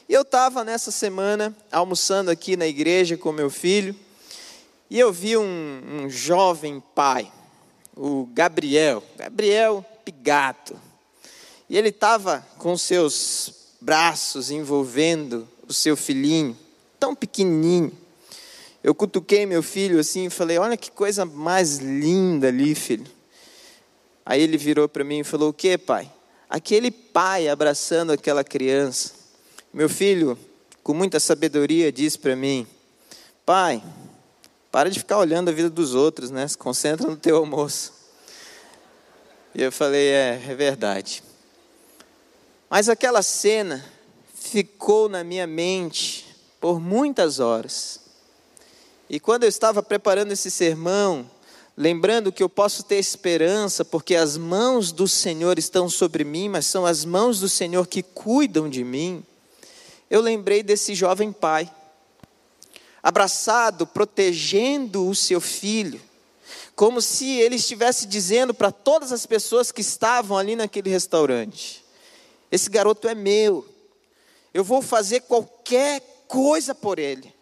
E 0.08 0.12
eu 0.12 0.22
estava 0.22 0.64
nessa 0.64 0.90
semana 0.90 1.56
almoçando 1.70 2.30
aqui 2.30 2.56
na 2.56 2.66
igreja 2.66 3.16
com 3.16 3.32
meu 3.32 3.50
filho 3.50 3.94
e 4.88 4.98
eu 4.98 5.12
vi 5.12 5.36
um, 5.36 5.82
um 6.02 6.10
jovem 6.10 6.82
pai, 6.94 7.30
o 7.96 8.26
Gabriel, 8.32 9.02
Gabriel 9.16 9.84
Pigato. 10.04 10.76
E 11.68 11.78
ele 11.78 11.90
estava 11.90 12.44
com 12.58 12.76
seus 12.76 13.52
braços 13.80 14.50
envolvendo 14.50 15.48
o 15.70 15.74
seu 15.74 15.96
filhinho, 15.96 16.56
tão 16.98 17.14
pequenininho. 17.14 17.92
Eu 18.82 18.94
cutuquei 18.94 19.46
meu 19.46 19.62
filho 19.62 19.98
assim 20.00 20.26
e 20.26 20.30
falei: 20.30 20.58
Olha 20.58 20.76
que 20.76 20.90
coisa 20.90 21.24
mais 21.24 21.78
linda 21.78 22.48
ali, 22.48 22.74
filho. 22.74 23.06
Aí 24.24 24.42
ele 24.42 24.56
virou 24.56 24.88
para 24.88 25.04
mim 25.04 25.20
e 25.20 25.24
falou: 25.24 25.50
O 25.50 25.52
que, 25.52 25.78
pai? 25.78 26.10
Aquele 26.48 26.90
pai 26.90 27.48
abraçando 27.48 28.12
aquela 28.12 28.42
criança. 28.42 29.12
Meu 29.72 29.88
filho, 29.88 30.36
com 30.82 30.92
muita 30.92 31.20
sabedoria, 31.20 31.92
disse 31.92 32.18
para 32.18 32.34
mim: 32.34 32.66
Pai, 33.46 33.82
para 34.72 34.90
de 34.90 34.98
ficar 34.98 35.18
olhando 35.18 35.50
a 35.50 35.52
vida 35.52 35.70
dos 35.70 35.94
outros, 35.94 36.30
né? 36.30 36.46
Se 36.48 36.58
concentra 36.58 37.08
no 37.08 37.16
teu 37.16 37.36
almoço. 37.36 37.92
E 39.54 39.62
eu 39.62 39.70
falei: 39.70 40.08
É, 40.08 40.42
é 40.48 40.54
verdade. 40.54 41.22
Mas 42.68 42.88
aquela 42.88 43.22
cena 43.22 43.84
ficou 44.50 45.08
na 45.08 45.22
minha 45.22 45.46
mente 45.46 46.26
por 46.60 46.80
muitas 46.80 47.38
horas. 47.38 48.00
E 49.08 49.20
quando 49.20 49.44
eu 49.44 49.48
estava 49.48 49.82
preparando 49.82 50.32
esse 50.32 50.50
sermão, 50.50 51.28
lembrando 51.76 52.32
que 52.32 52.42
eu 52.42 52.48
posso 52.48 52.82
ter 52.82 52.96
esperança, 52.96 53.84
porque 53.84 54.16
as 54.16 54.36
mãos 54.36 54.90
do 54.90 55.06
Senhor 55.06 55.56
estão 55.58 55.88
sobre 55.88 56.24
mim, 56.24 56.48
mas 56.48 56.66
são 56.66 56.84
as 56.84 57.04
mãos 57.04 57.38
do 57.38 57.48
Senhor 57.48 57.86
que 57.86 58.02
cuidam 58.02 58.68
de 58.68 58.82
mim. 58.82 59.24
Eu 60.10 60.20
lembrei 60.20 60.64
desse 60.64 60.96
jovem 60.96 61.30
pai, 61.32 61.70
abraçado, 63.00 63.86
protegendo 63.86 65.08
o 65.08 65.14
seu 65.14 65.40
filho, 65.40 66.00
como 66.74 67.00
se 67.00 67.38
ele 67.38 67.54
estivesse 67.54 68.06
dizendo 68.06 68.52
para 68.52 68.72
todas 68.72 69.12
as 69.12 69.26
pessoas 69.26 69.70
que 69.70 69.80
estavam 69.80 70.36
ali 70.36 70.56
naquele 70.56 70.90
restaurante: 70.90 71.84
Esse 72.50 72.68
garoto 72.68 73.06
é 73.06 73.14
meu, 73.14 73.64
eu 74.52 74.64
vou 74.64 74.82
fazer 74.82 75.20
qualquer 75.20 76.24
coisa 76.26 76.74
por 76.74 76.98
ele, 76.98 77.34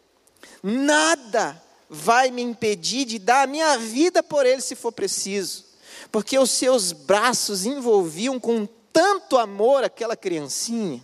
nada 0.62 1.61
vai 1.88 2.31
me 2.31 2.43
impedir 2.43 3.05
de 3.05 3.19
dar 3.19 3.43
a 3.43 3.47
minha 3.47 3.79
vida 3.79 4.23
por 4.23 4.45
ele 4.45 4.61
se 4.61 4.75
for 4.75 4.93
preciso, 4.93 5.65
porque 6.12 6.38
os 6.38 6.50
seus 6.50 6.93
braços 6.93 7.65
envolviam 7.65 8.38
com 8.38 8.67
tanto 8.93 9.38
amor 9.38 9.85
aquela 9.85 10.17
criancinha, 10.17 11.03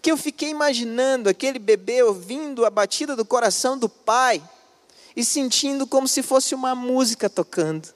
que 0.00 0.10
eu 0.10 0.16
fiquei 0.16 0.50
imaginando 0.50 1.28
aquele 1.28 1.58
bebê 1.58 2.02
ouvindo 2.02 2.64
a 2.64 2.70
batida 2.70 3.16
do 3.16 3.24
coração 3.24 3.76
do 3.76 3.88
pai 3.88 4.42
e 5.16 5.24
sentindo 5.24 5.86
como 5.86 6.06
se 6.06 6.22
fosse 6.22 6.54
uma 6.54 6.74
música 6.74 7.28
tocando. 7.28 7.92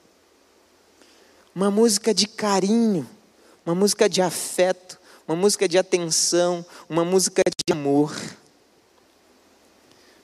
Uma 1.55 1.71
música 1.71 2.13
de 2.13 2.27
carinho, 2.27 3.09
uma 3.65 3.73
música 3.73 4.09
de 4.09 4.21
afeto, 4.21 4.99
uma 5.27 5.35
música 5.35 5.67
de 5.67 5.77
atenção, 5.77 6.65
uma 6.89 7.05
música 7.05 7.41
de 7.65 7.71
amor. 7.71 8.15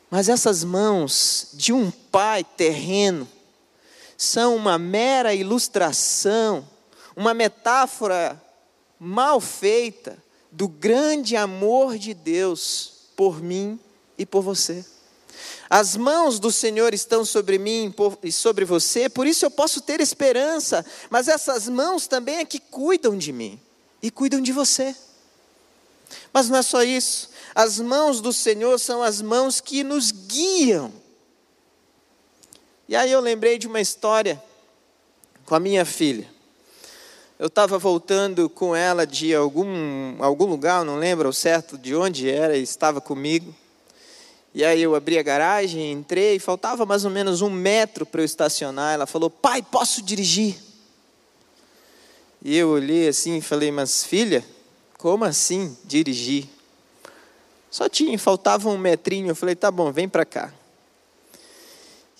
Mas 0.10 0.28
essas 0.28 0.64
mãos 0.64 1.50
de 1.54 1.72
um 1.72 1.92
pai 1.92 2.44
terreno 2.44 3.28
são 4.18 4.56
uma 4.56 4.78
mera 4.78 5.34
ilustração, 5.34 6.68
uma 7.16 7.34
metáfora 7.34 8.42
mal 9.00 9.40
feita 9.40 10.18
do 10.52 10.68
grande 10.68 11.36
amor 11.36 11.98
de 11.98 12.14
Deus 12.14 12.94
por 13.16 13.42
mim 13.42 13.80
e 14.18 14.26
por 14.26 14.42
você. 14.42 14.84
As 15.70 15.96
mãos 15.96 16.40
do 16.40 16.52
Senhor 16.52 16.94
estão 16.94 17.24
sobre 17.24 17.58
mim 17.58 17.94
e 18.24 18.32
sobre 18.32 18.66
você, 18.66 19.08
por 19.08 19.28
isso 19.28 19.46
eu 19.46 19.52
posso 19.52 19.80
ter 19.82 20.02
esperança, 20.02 20.86
mas 21.10 21.28
essas 21.28 21.70
mãos 21.70 22.08
também 22.08 22.38
é 22.38 22.46
que 22.46 22.60
cuidam 22.60 23.16
de 23.18 23.32
mim 23.32 23.62
e 24.02 24.10
cuidam 24.10 24.42
de 24.42 24.52
você. 24.52 24.96
Mas 26.34 26.50
não 26.50 26.58
é 26.58 26.62
só 26.62 26.84
isso. 26.84 27.30
As 27.54 27.80
mãos 27.80 28.22
do 28.22 28.32
Senhor 28.32 28.80
são 28.80 29.02
as 29.02 29.22
mãos 29.22 29.60
que 29.60 29.84
nos 29.84 30.12
guiam. 30.12 30.92
E 32.88 32.96
aí 32.96 33.12
eu 33.12 33.20
lembrei 33.20 33.58
de 33.58 33.68
uma 33.68 33.82
história 33.82 34.42
com 35.46 35.56
a 35.56 35.60
minha 35.60 35.86
filha. 35.86 36.28
Eu 37.38 37.48
estava 37.48 37.78
voltando 37.78 38.50
com 38.50 38.76
ela 38.76 39.08
de 39.08 39.34
algum, 39.34 40.22
algum 40.22 40.46
lugar, 40.46 40.84
não 40.84 40.98
lembro 40.98 41.28
ao 41.28 41.34
certo 41.34 41.78
de 41.78 41.96
onde 41.96 42.30
era, 42.30 42.58
e 42.58 42.64
estava 42.64 43.00
comigo. 43.00 43.56
E 44.54 44.66
aí 44.66 44.82
eu 44.82 44.96
abri 44.96 45.18
a 45.18 45.24
garagem, 45.24 45.92
entrei, 45.92 46.40
faltava 46.40 46.86
mais 46.86 47.06
ou 47.06 47.12
menos 47.12 47.42
um 47.42 47.50
metro 47.50 48.06
para 48.06 48.22
eu 48.22 48.26
estacionar. 48.26 48.94
Ela 48.94 49.06
falou, 49.06 49.30
pai, 49.30 49.62
posso 49.62 50.02
dirigir? 50.02 50.58
E 52.42 52.56
eu 52.56 52.70
olhei 52.70 53.08
assim 53.08 53.38
e 53.38 53.42
falei, 53.42 53.72
mas 53.72 54.04
filha, 54.04 54.46
como 54.98 55.26
assim 55.26 55.78
dirigir? 55.84 56.48
Só 57.70 57.88
tinha, 57.88 58.18
faltava 58.18 58.70
um 58.70 58.78
metrinho. 58.78 59.30
Eu 59.30 59.36
falei, 59.36 59.56
tá 59.56 59.70
bom, 59.70 59.92
vem 59.92 60.08
para 60.08 60.26
cá. 60.26 60.54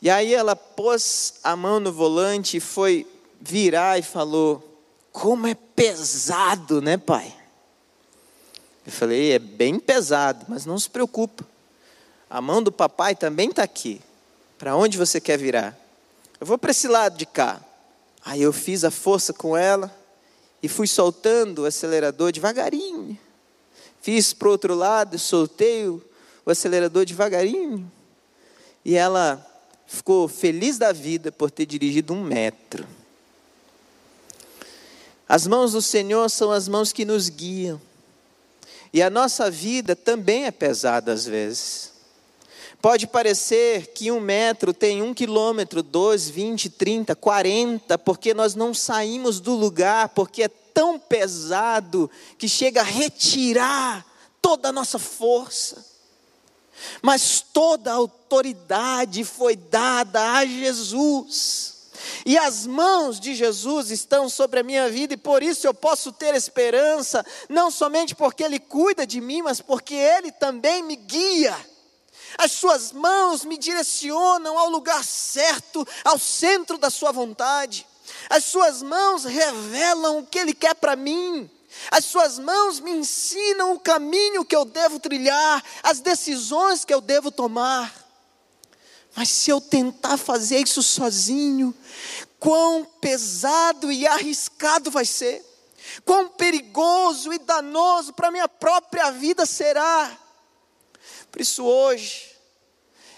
E 0.02 0.10
aí 0.10 0.34
ela 0.34 0.56
pôs 0.56 1.36
a 1.44 1.56
mão 1.56 1.80
no 1.80 1.92
volante 1.92 2.58
e 2.58 2.62
foi 2.62 3.06
virar 3.40 4.00
e 4.00 4.02
falou: 4.02 4.82
Como 5.12 5.46
é 5.46 5.54
pesado, 5.54 6.82
né, 6.82 6.98
pai? 6.98 7.34
Eu 8.86 8.92
falei: 8.92 9.34
É 9.34 9.40
bem 9.40 9.78
pesado, 9.78 10.46
mas 10.48 10.66
não 10.66 10.80
se 10.80 10.90
preocupa. 10.90 11.46
A 12.30 12.40
mão 12.40 12.64
do 12.64 12.72
papai 12.72 13.14
também 13.14 13.50
está 13.50 13.64
aqui. 13.64 14.02
Para 14.58 14.76
onde 14.76 14.98
você 14.98 15.20
quer 15.20 15.38
virar? 15.38 15.78
Eu 16.40 16.48
vou 16.48 16.58
para 16.58 16.72
esse 16.72 16.88
lado 16.88 17.18
de 17.18 17.26
cá. 17.26 17.60
Aí 18.24 18.42
eu 18.42 18.54
fiz 18.54 18.84
a 18.84 18.92
força 18.92 19.34
com 19.34 19.58
ela 19.58 19.94
e 20.62 20.68
fui 20.68 20.88
soltando 20.88 21.60
o 21.60 21.66
acelerador 21.66 22.32
devagarinho. 22.32 23.18
Fiz 24.02 24.34
para 24.34 24.48
o 24.48 24.52
outro 24.52 24.76
lado, 24.76 25.18
soltei 25.18 25.88
o, 25.88 26.02
o 26.46 26.52
acelerador 26.52 27.06
devagarinho. 27.06 27.90
E 28.84 28.96
ela 28.96 29.46
ficou 29.88 30.28
feliz 30.28 30.78
da 30.78 30.92
vida 30.92 31.32
por 31.32 31.50
ter 31.52 31.66
dirigido 31.66 32.14
um 32.14 32.24
metro. 32.24 32.88
As 35.28 35.46
mãos 35.46 35.74
do 35.74 35.82
Senhor 35.82 36.30
são 36.30 36.52
as 36.52 36.68
mãos 36.68 36.92
que 36.92 37.06
nos 37.06 37.30
guiam. 37.30 37.80
E 38.92 39.02
a 39.02 39.10
nossa 39.10 39.52
vida 39.52 39.96
também 39.96 40.46
é 40.46 40.52
pesada 40.52 41.14
às 41.14 41.26
vezes. 41.26 41.92
Pode 42.82 43.08
parecer 43.08 43.88
que 43.88 44.10
um 44.10 44.22
metro 44.22 44.74
tem 44.74 45.02
um 45.02 45.14
quilômetro, 45.14 45.84
dois, 45.84 46.30
vinte, 46.30 46.70
trinta, 46.70 47.14
quarenta, 47.14 47.98
porque 47.98 48.34
nós 48.34 48.56
não 48.56 48.74
saímos 48.74 49.42
do 49.42 49.54
lugar, 49.54 50.10
porque 50.10 50.44
é 50.44 50.48
tão 50.48 50.98
pesado 50.98 52.10
que 52.38 52.48
chega 52.48 52.80
a 52.80 52.86
retirar 52.86 54.06
toda 54.42 54.70
a 54.70 54.72
nossa 54.72 54.98
força. 54.98 55.86
mas 57.02 57.42
toda 57.42 57.92
a 57.92 57.96
autoridade 57.96 59.24
foi 59.24 59.56
dada 59.56 60.34
a 60.34 60.46
Jesus. 60.46 61.78
E 62.26 62.38
as 62.38 62.66
mãos 62.66 63.20
de 63.20 63.36
Jesus 63.36 63.92
estão 63.92 64.30
sobre 64.30 64.62
a 64.62 64.64
minha 64.64 64.90
vida, 64.90 65.14
e 65.14 65.18
por 65.18 65.44
isso 65.44 65.68
eu 65.68 65.74
posso 65.74 66.12
ter 66.12 66.34
esperança, 66.34 67.26
não 67.50 67.70
somente 67.70 68.16
porque 68.16 68.44
Ele 68.44 68.60
cuida 68.60 69.06
de 69.06 69.20
mim, 69.20 69.42
mas 69.42 69.60
porque 69.60 69.96
Ele 69.96 70.32
também 70.32 70.82
me 70.82 70.96
guia. 70.96 71.56
As 72.38 72.52
Suas 72.52 72.92
mãos 72.92 73.44
me 73.44 73.58
direcionam 73.58 74.58
ao 74.58 74.70
lugar 74.70 75.04
certo, 75.04 75.88
ao 76.04 76.18
centro 76.18 76.78
da 76.78 76.90
Sua 76.90 77.12
vontade. 77.12 77.86
As 78.30 78.46
Suas 78.46 78.82
mãos 78.82 79.24
revelam 79.26 80.20
o 80.20 80.26
que 80.26 80.40
Ele 80.40 80.54
quer 80.54 80.76
para 80.76 80.96
mim. 80.96 81.50
As 81.92 82.06
suas 82.06 82.40
mãos 82.40 82.80
me 82.80 82.92
ensinam 82.92 83.74
o 83.74 83.80
caminho 83.80 84.44
que 84.44 84.56
eu 84.56 84.66
devo 84.66 85.00
trilhar, 85.00 85.64
as 85.84 86.00
decisões 86.00 86.84
que 86.84 86.94
eu 86.94 87.00
devo 87.00 87.32
tomar. 87.32 87.94
Mas 89.16 89.30
se 89.30 89.50
eu 89.50 89.60
tentar 89.62 90.18
fazer 90.18 90.60
isso 90.60 90.82
sozinho, 90.82 91.74
quão 92.40 92.86
pesado 93.02 93.92
e 93.92 94.08
arriscado 94.08 94.90
vai 94.90 95.06
ser, 95.06 95.46
quão 96.06 96.30
perigoso 96.30 97.34
e 97.34 97.40
danoso 97.40 98.14
para 98.14 98.28
a 98.28 98.32
minha 98.32 98.48
própria 98.48 99.12
vida 99.12 99.46
será. 99.46 100.12
Por 101.32 101.42
isso, 101.42 101.64
hoje, 101.64 102.36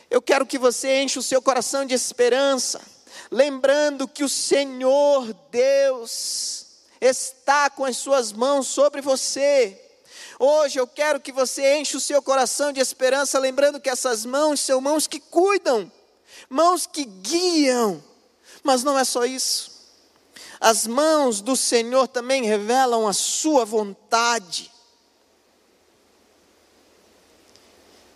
eu 0.10 0.22
quero 0.22 0.46
que 0.46 0.58
você 0.58 1.01
enche 1.01 1.18
o 1.18 1.24
seu 1.24 1.41
coração 1.41 1.86
de 1.86 1.94
esperança, 1.94 2.82
lembrando 3.32 4.08
que 4.08 4.24
o 4.24 4.30
Senhor 4.30 5.34
Deus 5.50 6.65
está 7.00 7.70
com 7.70 7.86
as 7.86 7.98
suas 7.98 8.32
mãos 8.32 8.68
sobre 8.68 9.01
você. 9.01 9.80
Hoje 10.38 10.80
eu 10.80 10.88
quero 10.88 11.20
que 11.20 11.32
você 11.32 11.77
enche 11.77 11.96
o 11.96 12.01
seu 12.01 12.22
coração 12.22 12.72
de 12.72 12.80
esperança, 12.80 13.39
lembrando 13.39 13.80
que 13.80 13.89
essas 13.89 14.25
mãos 14.25 14.60
são 14.60 14.82
mãos 14.82 15.08
que 15.08 15.20
cuidam, 15.20 15.91
mãos 16.50 16.88
que 16.88 17.06
guiam. 17.06 18.03
Mas 18.63 18.84
não 18.84 18.98
é 18.98 19.03
só 19.03 19.25
isso. 19.25 19.72
As 20.60 20.86
mãos 20.86 21.41
do 21.41 21.56
Senhor 21.56 22.08
também 22.08 22.44
revelam 22.44 23.08
a 23.08 23.13
sua 23.13 23.65
vontade. 23.65 24.70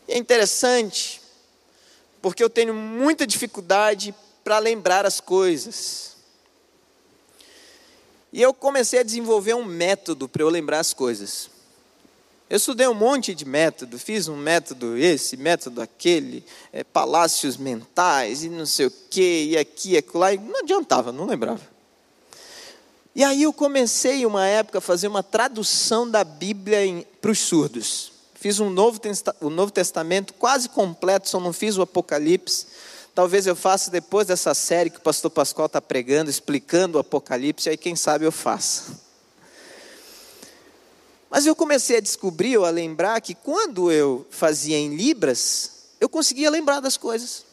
E 0.08 0.14
é 0.14 0.18
interessante, 0.18 1.22
porque 2.22 2.44
eu 2.44 2.50
tenho 2.50 2.74
muita 2.74 3.26
dificuldade 3.26 4.14
para 4.44 4.60
lembrar 4.60 5.06
as 5.06 5.20
coisas. 5.20 6.16
E 8.32 8.42
eu 8.42 8.54
comecei 8.54 9.00
a 9.00 9.04
desenvolver 9.04 9.54
um 9.54 9.64
método 9.64 10.28
para 10.28 10.44
eu 10.44 10.50
lembrar 10.50 10.80
as 10.80 10.94
coisas. 10.94 11.50
Eu 12.48 12.58
estudei 12.58 12.88
um 12.88 12.94
monte 12.94 13.34
de 13.34 13.44
método, 13.44 13.98
fiz 13.98 14.28
um 14.28 14.38
método 14.38 14.96
esse, 14.96 15.36
método 15.36 15.82
aquele, 15.82 16.46
é, 16.72 16.84
palácios 16.84 17.58
mentais 17.58 18.44
e 18.44 18.50
não 18.50 18.68
sei 18.68 18.86
o 18.86 18.92
que, 19.10 19.46
e 19.46 19.58
aqui, 19.58 19.96
e 19.96 20.18
lá, 20.18 20.32
e 20.32 20.38
não 20.38 20.60
adiantava, 20.60 21.12
não 21.12 21.26
lembrava. 21.26 21.62
E 23.16 23.24
aí 23.24 23.44
eu 23.44 23.54
comecei, 23.54 24.26
uma 24.26 24.46
época, 24.46 24.78
a 24.78 24.82
fazer 24.82 25.08
uma 25.08 25.24
tradução 25.24 26.08
da 26.10 26.24
Bíblia 26.24 27.08
para 27.22 27.32
os 27.32 27.40
surdos. 27.40 28.12
Fiz 28.36 28.60
um 28.60 28.70
novo, 28.70 29.00
o 29.42 29.50
Novo 29.50 29.72
Testamento 29.72 30.34
quase 30.34 30.70
completo, 30.70 31.30
só 31.30 31.40
não 31.40 31.54
fiz 31.54 31.78
o 31.78 31.82
Apocalipse. 31.82 32.68
Talvez 33.16 33.48
eu 33.48 33.56
faça 33.56 33.90
depois 33.90 34.28
dessa 34.28 34.54
série 34.54 34.90
que 34.90 34.98
o 34.98 35.02
pastor 35.02 35.32
Pascoal 35.32 35.68
está 35.68 35.82
pregando, 35.82 36.30
explicando 36.30 36.98
o 36.98 37.02
Apocalipse, 37.02 37.70
aí 37.70 37.78
quem 37.78 37.96
sabe 37.96 38.26
eu 38.26 38.32
faça. 38.32 39.00
Mas 41.30 41.46
eu 41.46 41.56
comecei 41.56 41.98
a 41.98 42.02
descobrir, 42.02 42.58
ou 42.58 42.66
a 42.66 42.70
lembrar, 42.70 43.22
que 43.22 43.34
quando 43.34 43.92
eu 43.92 44.28
fazia 44.30 44.78
em 44.78 44.96
Libras, 44.96 45.72
eu 46.00 46.10
conseguia 46.10 46.50
lembrar 46.50 46.82
das 46.82 46.98
coisas. 46.98 47.46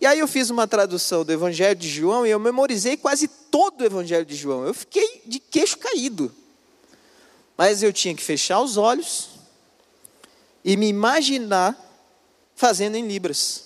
E 0.00 0.06
aí 0.06 0.18
eu 0.18 0.28
fiz 0.28 0.50
uma 0.50 0.66
tradução 0.66 1.24
do 1.24 1.32
Evangelho 1.32 1.76
de 1.76 1.88
João 1.88 2.26
e 2.26 2.30
eu 2.30 2.38
memorizei 2.38 2.96
quase 2.96 3.28
todo 3.28 3.80
o 3.80 3.84
Evangelho 3.84 4.26
de 4.26 4.34
João. 4.34 4.66
Eu 4.66 4.74
fiquei 4.74 5.22
de 5.24 5.38
queixo 5.38 5.78
caído. 5.78 6.30
Mas 7.56 7.82
eu 7.82 7.92
tinha 7.92 8.14
que 8.14 8.22
fechar 8.22 8.60
os 8.60 8.76
olhos 8.76 9.31
e 10.64 10.76
me 10.76 10.88
imaginar 10.88 11.76
fazendo 12.54 12.96
em 12.96 13.06
Libras. 13.06 13.64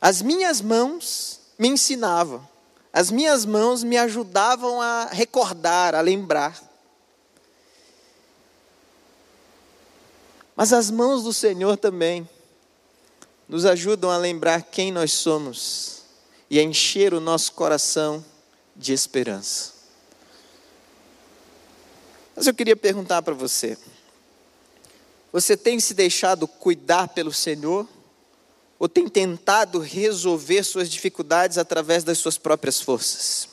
As 0.00 0.22
minhas 0.22 0.60
mãos 0.60 1.40
me 1.58 1.68
ensinavam, 1.68 2.48
as 2.92 3.10
minhas 3.10 3.44
mãos 3.44 3.84
me 3.84 3.96
ajudavam 3.96 4.80
a 4.80 5.06
recordar, 5.06 5.94
a 5.94 6.00
lembrar. 6.00 6.60
Mas 10.56 10.72
as 10.72 10.90
mãos 10.90 11.22
do 11.22 11.32
Senhor 11.32 11.76
também 11.76 12.28
nos 13.48 13.64
ajudam 13.64 14.10
a 14.10 14.16
lembrar 14.16 14.62
quem 14.62 14.92
nós 14.92 15.12
somos 15.12 16.02
e 16.48 16.58
a 16.58 16.62
encher 16.62 17.14
o 17.14 17.20
nosso 17.20 17.52
coração 17.52 18.24
de 18.74 18.92
esperança. 18.92 19.72
Mas 22.34 22.46
eu 22.46 22.54
queria 22.54 22.76
perguntar 22.76 23.22
para 23.22 23.34
você: 23.34 23.76
você 25.32 25.56
tem 25.56 25.78
se 25.78 25.94
deixado 25.94 26.46
cuidar 26.46 27.08
pelo 27.08 27.32
Senhor? 27.32 27.86
ou 28.80 28.88
tem 28.88 29.06
tentado 29.06 29.78
resolver 29.78 30.64
suas 30.64 30.88
dificuldades 30.88 31.58
através 31.58 32.02
das 32.02 32.16
suas 32.16 32.38
próprias 32.38 32.80
forças? 32.80 33.46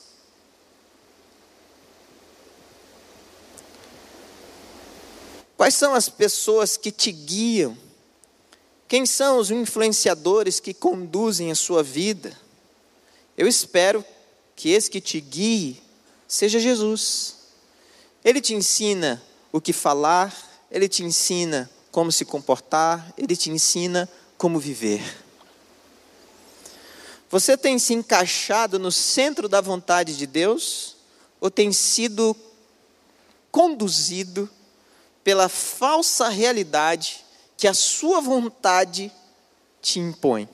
Quais 5.57 5.75
são 5.75 5.93
as 5.93 6.07
pessoas 6.07 6.77
que 6.77 6.93
te 6.93 7.11
guiam? 7.11 7.77
Quem 8.87 9.05
são 9.05 9.37
os 9.37 9.51
influenciadores 9.51 10.61
que 10.61 10.73
conduzem 10.73 11.51
a 11.51 11.55
sua 11.55 11.83
vida? 11.83 12.31
Eu 13.37 13.49
espero 13.49 14.05
que 14.55 14.69
esse 14.69 14.89
que 14.89 15.01
te 15.01 15.19
guie 15.19 15.81
seja 16.25 16.57
Jesus. 16.57 17.35
Ele 18.23 18.39
te 18.39 18.53
ensina 18.53 19.21
o 19.51 19.59
que 19.59 19.73
falar, 19.73 20.33
ele 20.71 20.87
te 20.87 21.03
ensina 21.03 21.69
como 21.91 22.11
se 22.11 22.25
comportar, 22.25 23.13
ele 23.17 23.35
te 23.35 23.49
ensina 23.49 24.07
como 24.37 24.59
viver. 24.59 25.01
Você 27.29 27.57
tem 27.57 27.77
se 27.77 27.93
encaixado 27.93 28.79
no 28.79 28.91
centro 28.91 29.49
da 29.49 29.59
vontade 29.59 30.15
de 30.15 30.25
Deus 30.25 30.95
ou 31.41 31.51
tem 31.51 31.73
sido 31.73 32.35
conduzido 33.51 34.49
pela 35.23 35.49
falsa 35.49 36.29
realidade 36.29 37.25
que 37.57 37.67
a 37.67 37.73
sua 37.73 38.21
vontade 38.21 39.11
te 39.81 39.99
impõe? 39.99 40.47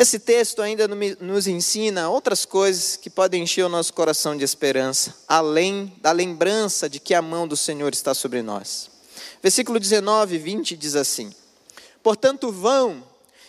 Esse 0.00 0.18
texto 0.18 0.62
ainda 0.62 0.88
nos 0.88 1.46
ensina 1.46 2.08
outras 2.08 2.46
coisas 2.46 2.96
que 2.96 3.10
podem 3.10 3.42
encher 3.42 3.66
o 3.66 3.68
nosso 3.68 3.92
coração 3.92 4.34
de 4.34 4.42
esperança, 4.42 5.14
além 5.28 5.92
da 6.00 6.10
lembrança 6.10 6.88
de 6.88 6.98
que 6.98 7.12
a 7.12 7.20
mão 7.20 7.46
do 7.46 7.54
Senhor 7.54 7.92
está 7.92 8.14
sobre 8.14 8.40
nós. 8.40 8.88
Versículo 9.42 9.78
19 9.78 10.36
e 10.36 10.38
20 10.38 10.74
diz 10.74 10.96
assim: 10.96 11.30
Portanto, 12.02 12.50
vão 12.50 13.04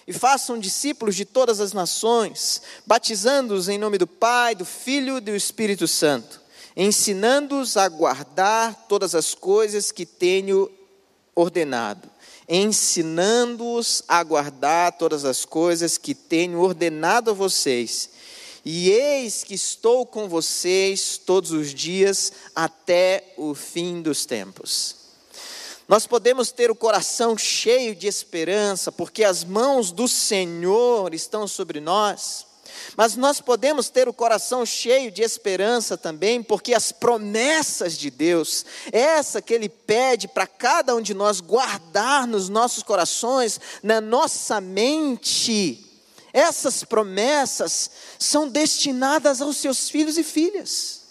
e 0.05 0.11
façam 0.11 0.59
discípulos 0.59 1.15
de 1.15 1.23
todas 1.23 1.61
as 1.61 1.71
nações, 1.71 2.61
batizando-os 2.85 3.69
em 3.69 3.77
nome 3.77 3.97
do 3.97 4.05
Pai, 4.05 4.53
do 4.53 4.65
Filho 4.65 5.19
e 5.19 5.21
do 5.21 5.33
Espírito 5.33 5.87
Santo, 5.87 6.41
ensinando-os 6.75 7.77
a 7.77 7.87
guardar 7.87 8.87
todas 8.89 9.15
as 9.15 9.33
coisas 9.33 9.89
que 9.89 10.05
tenho 10.05 10.69
ordenado. 11.33 12.10
Ensinando-os 12.53 14.03
a 14.09 14.21
guardar 14.21 14.91
todas 14.97 15.23
as 15.23 15.45
coisas 15.45 15.97
que 15.97 16.13
tenho 16.13 16.59
ordenado 16.59 17.31
a 17.31 17.33
vocês. 17.33 18.09
E 18.65 18.89
eis 18.89 19.41
que 19.45 19.53
estou 19.53 20.05
com 20.05 20.27
vocês 20.27 21.17
todos 21.17 21.51
os 21.51 21.73
dias 21.73 22.33
até 22.53 23.33
o 23.37 23.55
fim 23.55 24.01
dos 24.01 24.25
tempos. 24.25 24.97
Nós 25.87 26.05
podemos 26.05 26.51
ter 26.51 26.69
o 26.69 26.75
coração 26.75 27.37
cheio 27.37 27.95
de 27.95 28.07
esperança, 28.07 28.91
porque 28.91 29.23
as 29.23 29.45
mãos 29.45 29.91
do 29.91 30.07
Senhor 30.07 31.13
estão 31.13 31.47
sobre 31.47 31.79
nós. 31.79 32.50
Mas 32.97 33.15
nós 33.15 33.39
podemos 33.39 33.89
ter 33.89 34.07
o 34.09 34.13
coração 34.13 34.65
cheio 34.65 35.11
de 35.11 35.21
esperança 35.21 35.97
também, 35.97 36.43
porque 36.43 36.73
as 36.73 36.91
promessas 36.91 37.97
de 37.97 38.09
Deus, 38.09 38.65
essa 38.91 39.41
que 39.41 39.53
Ele 39.53 39.69
pede 39.69 40.27
para 40.27 40.45
cada 40.45 40.95
um 40.95 41.01
de 41.01 41.13
nós 41.13 41.39
guardar 41.39 42.27
nos 42.27 42.49
nossos 42.49 42.83
corações, 42.83 43.59
na 43.81 44.01
nossa 44.01 44.59
mente, 44.59 45.87
essas 46.33 46.83
promessas 46.83 47.91
são 48.17 48.47
destinadas 48.47 49.41
aos 49.41 49.57
seus 49.57 49.89
filhos 49.89 50.17
e 50.17 50.23
filhas. 50.23 51.01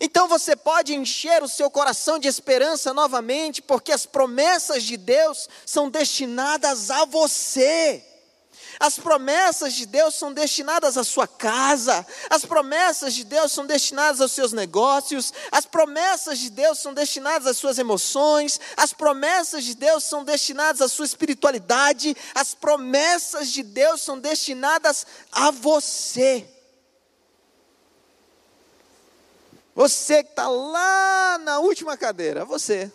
Então 0.00 0.26
você 0.26 0.56
pode 0.56 0.94
encher 0.94 1.44
o 1.44 1.48
seu 1.48 1.70
coração 1.70 2.18
de 2.18 2.26
esperança 2.26 2.92
novamente, 2.92 3.62
porque 3.62 3.92
as 3.92 4.04
promessas 4.04 4.82
de 4.82 4.96
Deus 4.96 5.48
são 5.64 5.88
destinadas 5.88 6.90
a 6.90 7.04
você. 7.04 8.04
As 8.80 8.98
promessas 8.98 9.74
de 9.74 9.86
Deus 9.86 10.14
são 10.14 10.32
destinadas 10.32 10.96
à 10.96 11.04
sua 11.04 11.26
casa, 11.26 12.06
as 12.30 12.44
promessas 12.44 13.14
de 13.14 13.24
Deus 13.24 13.52
são 13.52 13.66
destinadas 13.66 14.20
aos 14.20 14.32
seus 14.32 14.52
negócios, 14.52 15.32
as 15.50 15.66
promessas 15.66 16.38
de 16.38 16.50
Deus 16.50 16.78
são 16.78 16.94
destinadas 16.94 17.46
às 17.46 17.56
suas 17.56 17.78
emoções, 17.78 18.58
as 18.76 18.92
promessas 18.92 19.64
de 19.64 19.74
Deus 19.74 20.04
são 20.04 20.24
destinadas 20.24 20.80
à 20.80 20.88
sua 20.88 21.06
espiritualidade, 21.06 22.16
as 22.34 22.54
promessas 22.54 23.50
de 23.50 23.62
Deus 23.62 24.00
são 24.00 24.18
destinadas 24.18 25.06
a 25.30 25.50
você. 25.50 26.48
Você 29.74 30.22
que 30.22 30.30
está 30.30 30.48
lá 30.48 31.38
na 31.38 31.58
última 31.58 31.96
cadeira, 31.96 32.44
você. 32.44 32.92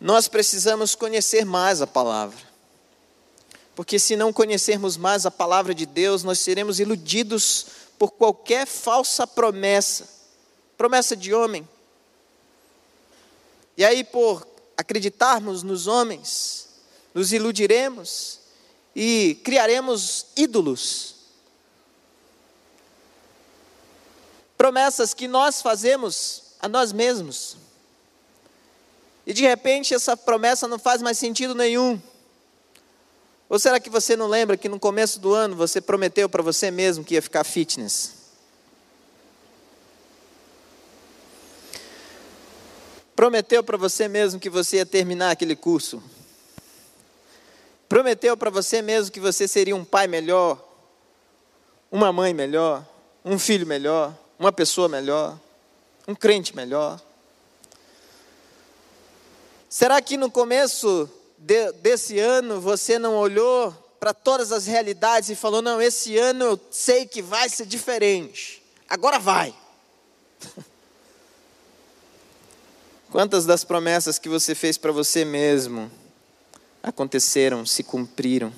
Nós 0.00 0.28
precisamos 0.28 0.94
conhecer 0.94 1.44
mais 1.44 1.82
a 1.82 1.86
palavra. 1.86 2.54
Porque 3.74 3.98
se 3.98 4.14
não 4.14 4.32
conhecermos 4.32 4.96
mais 4.96 5.26
a 5.26 5.30
palavra 5.30 5.74
de 5.74 5.86
Deus, 5.86 6.22
nós 6.22 6.38
seremos 6.38 6.78
iludidos 6.78 7.66
por 7.98 8.12
qualquer 8.12 8.66
falsa 8.66 9.26
promessa 9.26 10.14
promessa 10.76 11.16
de 11.16 11.32
homem, 11.32 11.66
e 13.76 13.84
aí, 13.84 14.04
por 14.04 14.46
acreditarmos 14.76 15.62
nos 15.62 15.86
homens, 15.86 16.68
nos 17.12 17.32
iludiremos 17.32 18.40
e 18.94 19.40
criaremos 19.44 20.26
ídolos. 20.36 21.14
Promessas 24.56 25.12
que 25.12 25.26
nós 25.26 25.60
fazemos 25.60 26.54
a 26.60 26.68
nós 26.68 26.92
mesmos. 26.92 27.56
E 29.26 29.32
de 29.32 29.42
repente 29.42 29.94
essa 29.94 30.16
promessa 30.16 30.68
não 30.68 30.78
faz 30.78 31.02
mais 31.02 31.18
sentido 31.18 31.54
nenhum. 31.54 32.00
Ou 33.48 33.58
será 33.58 33.78
que 33.78 33.90
você 33.90 34.16
não 34.16 34.26
lembra 34.26 34.56
que 34.56 34.68
no 34.68 34.78
começo 34.78 35.18
do 35.18 35.34
ano 35.34 35.56
você 35.56 35.80
prometeu 35.80 36.28
para 36.28 36.42
você 36.42 36.70
mesmo 36.70 37.04
que 37.04 37.14
ia 37.14 37.22
ficar 37.22 37.44
fitness? 37.44 38.23
Prometeu 43.14 43.62
para 43.62 43.76
você 43.76 44.08
mesmo 44.08 44.40
que 44.40 44.50
você 44.50 44.78
ia 44.78 44.86
terminar 44.86 45.30
aquele 45.30 45.54
curso. 45.54 46.02
Prometeu 47.88 48.36
para 48.36 48.50
você 48.50 48.82
mesmo 48.82 49.12
que 49.12 49.20
você 49.20 49.46
seria 49.46 49.76
um 49.76 49.84
pai 49.84 50.08
melhor, 50.08 50.62
uma 51.92 52.12
mãe 52.12 52.34
melhor, 52.34 52.84
um 53.24 53.38
filho 53.38 53.66
melhor, 53.66 54.12
uma 54.38 54.50
pessoa 54.50 54.88
melhor, 54.88 55.38
um 56.08 56.14
crente 56.14 56.56
melhor. 56.56 57.00
Será 59.68 60.02
que 60.02 60.16
no 60.16 60.30
começo 60.30 61.08
de, 61.38 61.72
desse 61.72 62.18
ano 62.18 62.60
você 62.60 62.98
não 62.98 63.16
olhou 63.16 63.72
para 64.00 64.12
todas 64.12 64.50
as 64.50 64.66
realidades 64.66 65.30
e 65.30 65.36
falou: 65.36 65.62
não, 65.62 65.80
esse 65.80 66.18
ano 66.18 66.44
eu 66.44 66.60
sei 66.70 67.06
que 67.06 67.22
vai 67.22 67.48
ser 67.48 67.66
diferente, 67.66 68.62
agora 68.88 69.20
vai? 69.20 69.54
Quantas 73.14 73.46
das 73.46 73.62
promessas 73.62 74.18
que 74.18 74.28
você 74.28 74.56
fez 74.56 74.76
para 74.76 74.90
você 74.90 75.24
mesmo 75.24 75.88
aconteceram, 76.82 77.64
se 77.64 77.84
cumpriram? 77.84 78.52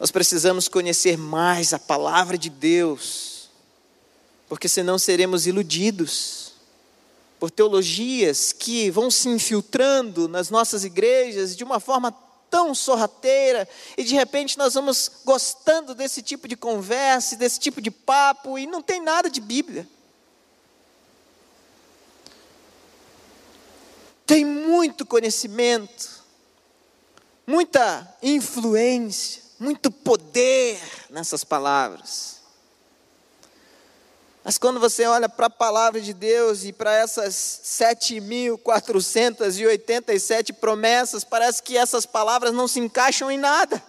Nós 0.00 0.10
precisamos 0.10 0.66
conhecer 0.66 1.18
mais 1.18 1.74
a 1.74 1.78
palavra 1.78 2.38
de 2.38 2.48
Deus, 2.48 3.50
porque 4.48 4.70
senão 4.70 4.98
seremos 4.98 5.46
iludidos 5.46 6.54
por 7.38 7.50
teologias 7.50 8.54
que 8.54 8.90
vão 8.90 9.10
se 9.10 9.28
infiltrando 9.28 10.26
nas 10.26 10.48
nossas 10.48 10.82
igrejas 10.82 11.54
de 11.54 11.62
uma 11.62 11.78
forma 11.78 12.10
tão 12.48 12.74
sorrateira, 12.74 13.68
e 13.98 14.02
de 14.02 14.14
repente 14.14 14.56
nós 14.56 14.72
vamos 14.72 15.10
gostando 15.26 15.94
desse 15.94 16.22
tipo 16.22 16.48
de 16.48 16.56
conversa, 16.56 17.36
desse 17.36 17.60
tipo 17.60 17.82
de 17.82 17.90
papo, 17.90 18.58
e 18.58 18.66
não 18.66 18.80
tem 18.80 19.02
nada 19.02 19.28
de 19.28 19.42
Bíblia. 19.42 19.86
Tem 24.26 24.44
muito 24.44 25.06
conhecimento, 25.06 26.22
muita 27.46 28.12
influência, 28.22 29.42
muito 29.58 29.90
poder 29.90 30.78
nessas 31.10 31.42
palavras. 31.44 32.34
Mas 34.42 34.56
quando 34.58 34.78
você 34.78 35.06
olha 35.06 35.26
para 35.28 35.46
a 35.46 35.50
palavra 35.50 36.02
de 36.02 36.12
Deus 36.12 36.64
e 36.64 36.72
para 36.72 36.94
essas 36.94 37.60
7.487 37.64 40.52
promessas, 40.52 41.24
parece 41.24 41.62
que 41.62 41.78
essas 41.78 42.04
palavras 42.04 42.52
não 42.52 42.68
se 42.68 42.78
encaixam 42.78 43.30
em 43.30 43.38
nada. 43.38 43.82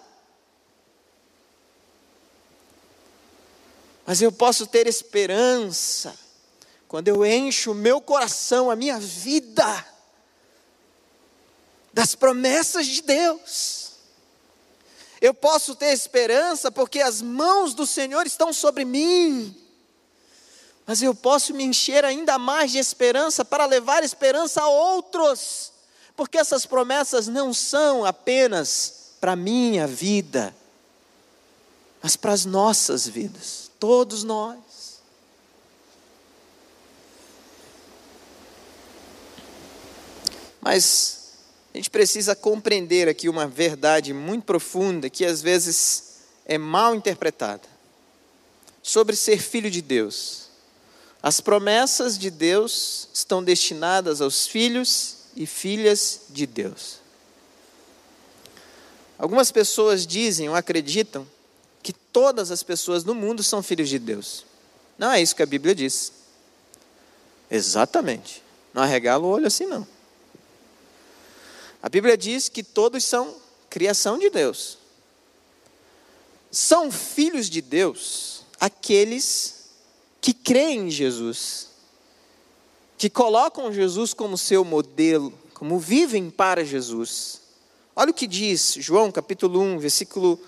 Mas 4.06 4.21
eu 4.21 4.32
posso 4.32 4.65
ter 4.67 4.88
esperança 4.88 6.17
quando 6.88 7.10
eu 7.10 7.26
encho 7.26 7.71
o 7.71 7.76
meu 7.76 8.00
coração, 8.00 8.71
a 8.71 8.76
minha 8.76 8.98
vida, 8.98 9.86
das 11.95 12.13
promessas 12.13 12.86
de 12.88 13.01
Deus. 13.01 13.91
Eu 15.21 15.34
posso 15.34 15.75
ter 15.75 15.93
esperança 15.93 16.69
porque 16.69 16.99
as 16.99 17.21
mãos 17.21 17.73
do 17.73 17.86
Senhor 17.86 18.27
estão 18.27 18.51
sobre 18.51 18.84
mim. 18.84 19.55
Mas 20.86 21.01
eu 21.01 21.15
posso 21.15 21.53
me 21.53 21.63
encher 21.63 22.03
ainda 22.03 22.38
mais 22.38 22.73
de 22.73 22.79
esperança 22.79 23.45
para 23.45 23.65
levar 23.65 24.03
esperança 24.03 24.62
a 24.62 24.67
outros, 24.67 25.71
porque 26.17 26.38
essas 26.38 26.65
promessas 26.65 27.29
não 27.29 27.53
são 27.53 28.03
apenas 28.03 29.13
para 29.21 29.34
minha 29.34 29.88
vida, 29.88 30.53
mas 32.03 32.17
para 32.17 32.34
as 32.34 32.43
nossas 32.43 33.08
vidas, 33.08 33.71
todos 33.79 34.21
nós. 34.21 34.99
Mas 40.60 41.24
a 41.75 41.77
gente 41.77 41.89
precisa 41.89 42.33
compreender 42.33 43.09
aqui 43.09 43.27
uma 43.27 43.45
verdade 43.45 44.13
muito 44.13 44.45
profunda 44.45 45.09
que 45.09 45.25
às 45.25 45.41
vezes 45.41 46.21
é 46.45 46.57
mal 46.57 46.95
interpretada 46.95 47.67
sobre 48.81 49.13
ser 49.13 49.41
filho 49.41 49.69
de 49.69 49.81
Deus. 49.81 50.45
As 51.21 51.41
promessas 51.41 52.17
de 52.17 52.31
Deus 52.31 53.09
estão 53.13 53.43
destinadas 53.43 54.21
aos 54.21 54.47
filhos 54.47 55.17
e 55.35 55.45
filhas 55.45 56.21
de 56.29 56.47
Deus. 56.47 56.99
Algumas 59.19 59.51
pessoas 59.51 60.07
dizem 60.07 60.47
ou 60.47 60.55
acreditam 60.55 61.27
que 61.83 61.91
todas 61.91 62.51
as 62.51 62.63
pessoas 62.63 63.03
no 63.03 63.13
mundo 63.13 63.43
são 63.43 63.61
filhos 63.61 63.89
de 63.89 63.99
Deus. 63.99 64.45
Não 64.97 65.11
é 65.11 65.21
isso 65.21 65.35
que 65.35 65.43
a 65.43 65.45
Bíblia 65.45 65.75
diz. 65.75 66.13
Exatamente. 67.51 68.41
Não 68.73 68.81
arregala 68.81 69.25
o 69.25 69.29
olho 69.29 69.47
assim, 69.47 69.65
não. 69.65 69.85
A 71.86 71.89
Bíblia 71.89 72.17
diz 72.17 72.50
que 72.50 72.63
todos 72.63 73.04
são 73.04 73.36
criação 73.69 74.17
de 74.17 74.32
Deus. 74.32 74.80
São 76.50 76.91
filhos 76.91 77.48
de 77.48 77.62
Deus 77.62 78.41
aqueles 78.60 79.69
que 80.19 80.34
creem 80.34 80.88
em 80.88 80.89
Jesus, 80.89 81.67
que 82.98 83.08
colocam 83.08 83.71
Jesus 83.71 84.15
como 84.15 84.36
seu 84.36 84.65
modelo, 84.65 85.32
como 85.54 85.78
vivem 85.78 86.32
para 86.32 86.65
Jesus. 86.65 87.39
Olha 87.95 88.10
o 88.10 88.15
que 88.15 88.26
diz 88.26 88.78
João 88.80 89.12
capítulo 89.12 89.62
1, 89.62 89.78
versículo 89.78 90.39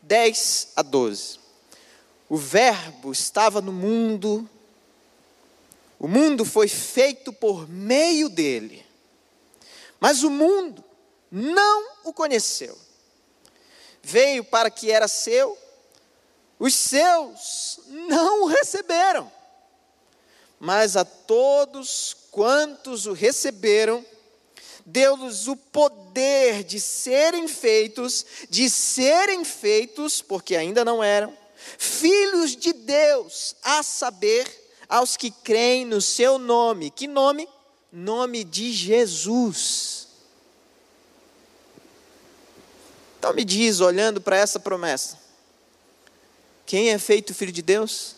10 0.00 0.68
a 0.74 0.80
12. 0.80 1.38
O 2.30 2.38
Verbo 2.38 3.12
estava 3.12 3.60
no 3.60 3.74
mundo, 3.74 4.48
o 5.98 6.08
mundo 6.08 6.46
foi 6.46 6.66
feito 6.66 7.30
por 7.30 7.68
meio 7.68 8.30
dele 8.30 8.81
mas 10.02 10.24
o 10.24 10.30
mundo 10.30 10.82
não 11.30 11.92
o 12.02 12.12
conheceu. 12.12 12.76
Veio 14.02 14.42
para 14.42 14.68
que 14.68 14.90
era 14.90 15.06
seu, 15.06 15.56
os 16.58 16.74
seus 16.74 17.78
não 17.86 18.42
o 18.42 18.46
receberam. 18.46 19.30
Mas 20.58 20.96
a 20.96 21.04
todos 21.04 22.16
quantos 22.32 23.06
o 23.06 23.12
receberam, 23.12 24.04
deu-lhes 24.84 25.46
o 25.46 25.54
poder 25.54 26.64
de 26.64 26.80
serem 26.80 27.46
feitos, 27.46 28.26
de 28.50 28.68
serem 28.68 29.44
feitos, 29.44 30.20
porque 30.20 30.56
ainda 30.56 30.84
não 30.84 31.00
eram, 31.00 31.32
filhos 31.78 32.56
de 32.56 32.72
Deus, 32.72 33.54
a 33.62 33.84
saber, 33.84 34.48
aos 34.88 35.16
que 35.16 35.30
creem 35.30 35.84
no 35.84 36.00
seu 36.00 36.40
nome. 36.40 36.90
Que 36.90 37.06
nome? 37.06 37.48
Nome 37.92 38.42
de 38.42 38.72
Jesus. 38.72 40.08
Então 43.18 43.34
me 43.34 43.44
diz, 43.44 43.80
olhando 43.80 44.20
para 44.20 44.36
essa 44.36 44.58
promessa, 44.58 45.18
quem 46.64 46.90
é 46.90 46.98
feito 46.98 47.34
filho 47.34 47.52
de 47.52 47.60
Deus? 47.60 48.16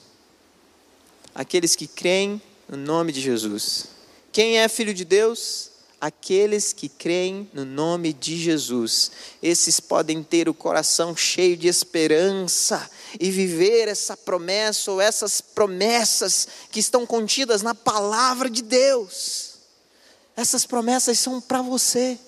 Aqueles 1.35 1.75
que 1.75 1.89
creem 1.89 2.41
no 2.69 2.77
nome 2.77 3.13
de 3.13 3.21
Jesus. 3.21 3.89
Quem 4.33 4.61
é 4.61 4.69
filho 4.69 4.95
de 4.95 5.05
Deus? 5.05 5.73
Aqueles 6.01 6.73
que 6.73 6.89
creem 6.89 7.51
no 7.53 7.65
nome 7.65 8.13
de 8.13 8.37
Jesus. 8.37 9.11
Esses 9.43 9.81
podem 9.81 10.23
ter 10.23 10.49
o 10.49 10.55
coração 10.55 11.17
cheio 11.17 11.57
de 11.57 11.67
esperança 11.67 12.89
e 13.19 13.31
viver 13.31 13.89
essa 13.89 14.17
promessa 14.17 14.93
ou 14.93 15.01
essas 15.01 15.41
promessas 15.41 16.47
que 16.71 16.79
estão 16.79 17.05
contidas 17.05 17.61
na 17.61 17.75
palavra 17.75 18.49
de 18.49 18.63
Deus. 18.63 19.54
Essas 20.37 20.67
promessas 20.67 21.19
são 21.19 21.41
para 21.41 21.63
você. 21.63 22.19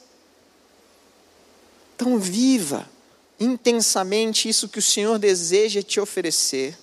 Então, 1.95 2.19
viva 2.19 2.89
intensamente 3.39 4.49
isso 4.49 4.69
que 4.69 4.79
o 4.79 4.83
Senhor 4.83 5.19
deseja 5.19 5.83
te 5.83 6.01
oferecer. 6.01 6.77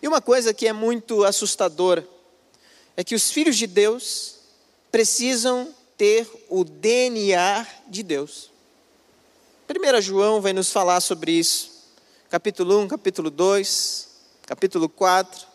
E 0.00 0.06
uma 0.06 0.20
coisa 0.20 0.54
que 0.54 0.68
é 0.68 0.72
muito 0.72 1.24
assustadora 1.24 2.06
é 2.96 3.02
que 3.02 3.14
os 3.14 3.30
filhos 3.30 3.56
de 3.56 3.66
Deus 3.66 4.36
precisam 4.92 5.74
ter 5.96 6.28
o 6.48 6.64
DNA 6.64 7.66
de 7.88 8.02
Deus. 8.02 8.50
1 9.68 10.00
João 10.00 10.40
vai 10.40 10.52
nos 10.52 10.70
falar 10.70 11.00
sobre 11.00 11.32
isso 11.32 11.78
capítulo 12.30 12.80
1, 12.80 12.88
capítulo 12.88 13.30
2, 13.30 14.08
capítulo 14.44 14.86
4. 14.86 15.46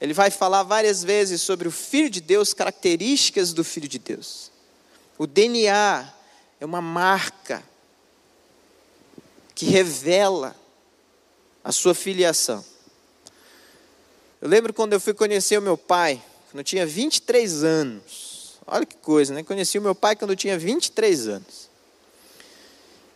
Ele 0.00 0.12
vai 0.12 0.30
falar 0.30 0.62
várias 0.62 1.02
vezes 1.02 1.40
sobre 1.40 1.66
o 1.66 1.70
Filho 1.70 2.10
de 2.10 2.20
Deus, 2.20 2.52
características 2.52 3.52
do 3.52 3.64
Filho 3.64 3.88
de 3.88 3.98
Deus. 3.98 4.50
O 5.16 5.26
DNA 5.26 6.12
é 6.60 6.64
uma 6.64 6.82
marca 6.82 7.62
que 9.54 9.64
revela 9.64 10.54
a 11.64 11.72
sua 11.72 11.94
filiação. 11.94 12.62
Eu 14.40 14.48
lembro 14.48 14.74
quando 14.74 14.92
eu 14.92 15.00
fui 15.00 15.14
conhecer 15.14 15.58
o 15.58 15.62
meu 15.62 15.78
pai, 15.78 16.22
quando 16.50 16.58
eu 16.58 16.64
tinha 16.64 16.86
23 16.86 17.64
anos. 17.64 18.58
Olha 18.66 18.84
que 18.84 18.96
coisa, 18.96 19.32
né? 19.32 19.42
Conheci 19.42 19.78
o 19.78 19.82
meu 19.82 19.94
pai 19.94 20.14
quando 20.14 20.32
eu 20.32 20.36
tinha 20.36 20.58
23 20.58 21.28
anos. 21.28 21.70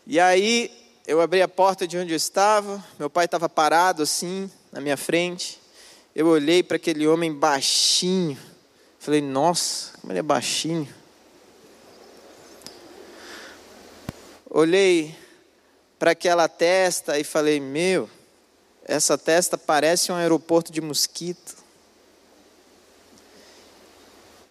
E 0.06 0.18
aí 0.18 0.72
eu 1.06 1.20
abri 1.20 1.42
a 1.42 1.48
porta 1.48 1.86
de 1.86 1.98
onde 1.98 2.12
eu 2.12 2.16
estava, 2.16 2.82
meu 2.98 3.10
pai 3.10 3.26
estava 3.26 3.48
parado 3.48 4.02
assim, 4.02 4.50
na 4.72 4.80
minha 4.80 4.96
frente. 4.96 5.59
Eu 6.20 6.26
olhei 6.26 6.62
para 6.62 6.76
aquele 6.76 7.08
homem 7.08 7.32
baixinho. 7.32 8.36
Falei, 8.98 9.22
nossa, 9.22 9.96
como 9.98 10.12
ele 10.12 10.18
é 10.18 10.22
baixinho. 10.22 10.86
Olhei 14.50 15.16
para 15.98 16.10
aquela 16.10 16.46
testa 16.46 17.18
e 17.18 17.24
falei, 17.24 17.58
meu, 17.58 18.06
essa 18.84 19.16
testa 19.16 19.56
parece 19.56 20.12
um 20.12 20.14
aeroporto 20.14 20.70
de 20.70 20.82
mosquito. 20.82 21.56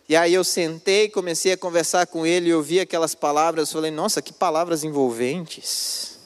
E 0.08 0.16
aí 0.16 0.34
eu 0.34 0.44
sentei, 0.44 1.08
comecei 1.08 1.52
a 1.52 1.58
conversar 1.58 2.08
com 2.08 2.26
ele 2.26 2.50
e 2.50 2.54
ouvi 2.56 2.80
aquelas 2.80 3.14
palavras. 3.14 3.72
Falei, 3.72 3.92
nossa, 3.92 4.24
que 4.24 4.34
palavras 4.34 4.84
envolventes. 4.84 6.19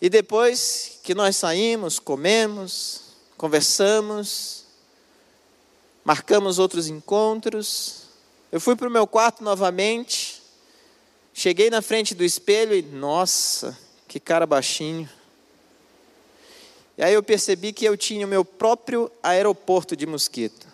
E 0.00 0.08
depois 0.08 0.98
que 1.02 1.14
nós 1.14 1.36
saímos, 1.36 1.98
comemos, 1.98 3.02
conversamos, 3.36 4.64
marcamos 6.02 6.58
outros 6.58 6.88
encontros, 6.88 8.04
eu 8.50 8.60
fui 8.60 8.74
para 8.74 8.88
o 8.88 8.90
meu 8.90 9.06
quarto 9.06 9.44
novamente, 9.44 10.42
cheguei 11.34 11.68
na 11.68 11.82
frente 11.82 12.14
do 12.14 12.24
espelho 12.24 12.74
e, 12.74 12.80
nossa, 12.80 13.78
que 14.08 14.18
cara 14.18 14.46
baixinho. 14.46 15.08
E 16.96 17.02
aí 17.02 17.12
eu 17.12 17.22
percebi 17.22 17.72
que 17.72 17.84
eu 17.84 17.96
tinha 17.96 18.26
o 18.26 18.28
meu 18.28 18.44
próprio 18.44 19.10
aeroporto 19.22 19.94
de 19.94 20.06
mosquito. 20.06 20.66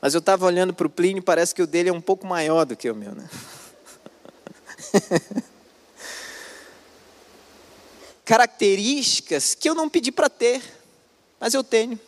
Mas 0.00 0.12
eu 0.12 0.18
estava 0.18 0.44
olhando 0.44 0.74
para 0.74 0.86
o 0.86 0.90
Plínio, 0.90 1.22
parece 1.22 1.54
que 1.54 1.62
o 1.62 1.66
dele 1.66 1.88
é 1.88 1.92
um 1.92 2.00
pouco 2.00 2.26
maior 2.26 2.66
do 2.66 2.76
que 2.76 2.90
o 2.90 2.94
meu, 2.94 3.14
né? 3.14 3.28
características 8.24 9.54
que 9.54 9.68
eu 9.68 9.74
não 9.74 9.88
pedi 9.88 10.10
para 10.10 10.28
ter, 10.28 10.62
mas 11.38 11.54
eu 11.54 11.62
tenho. 11.62 11.98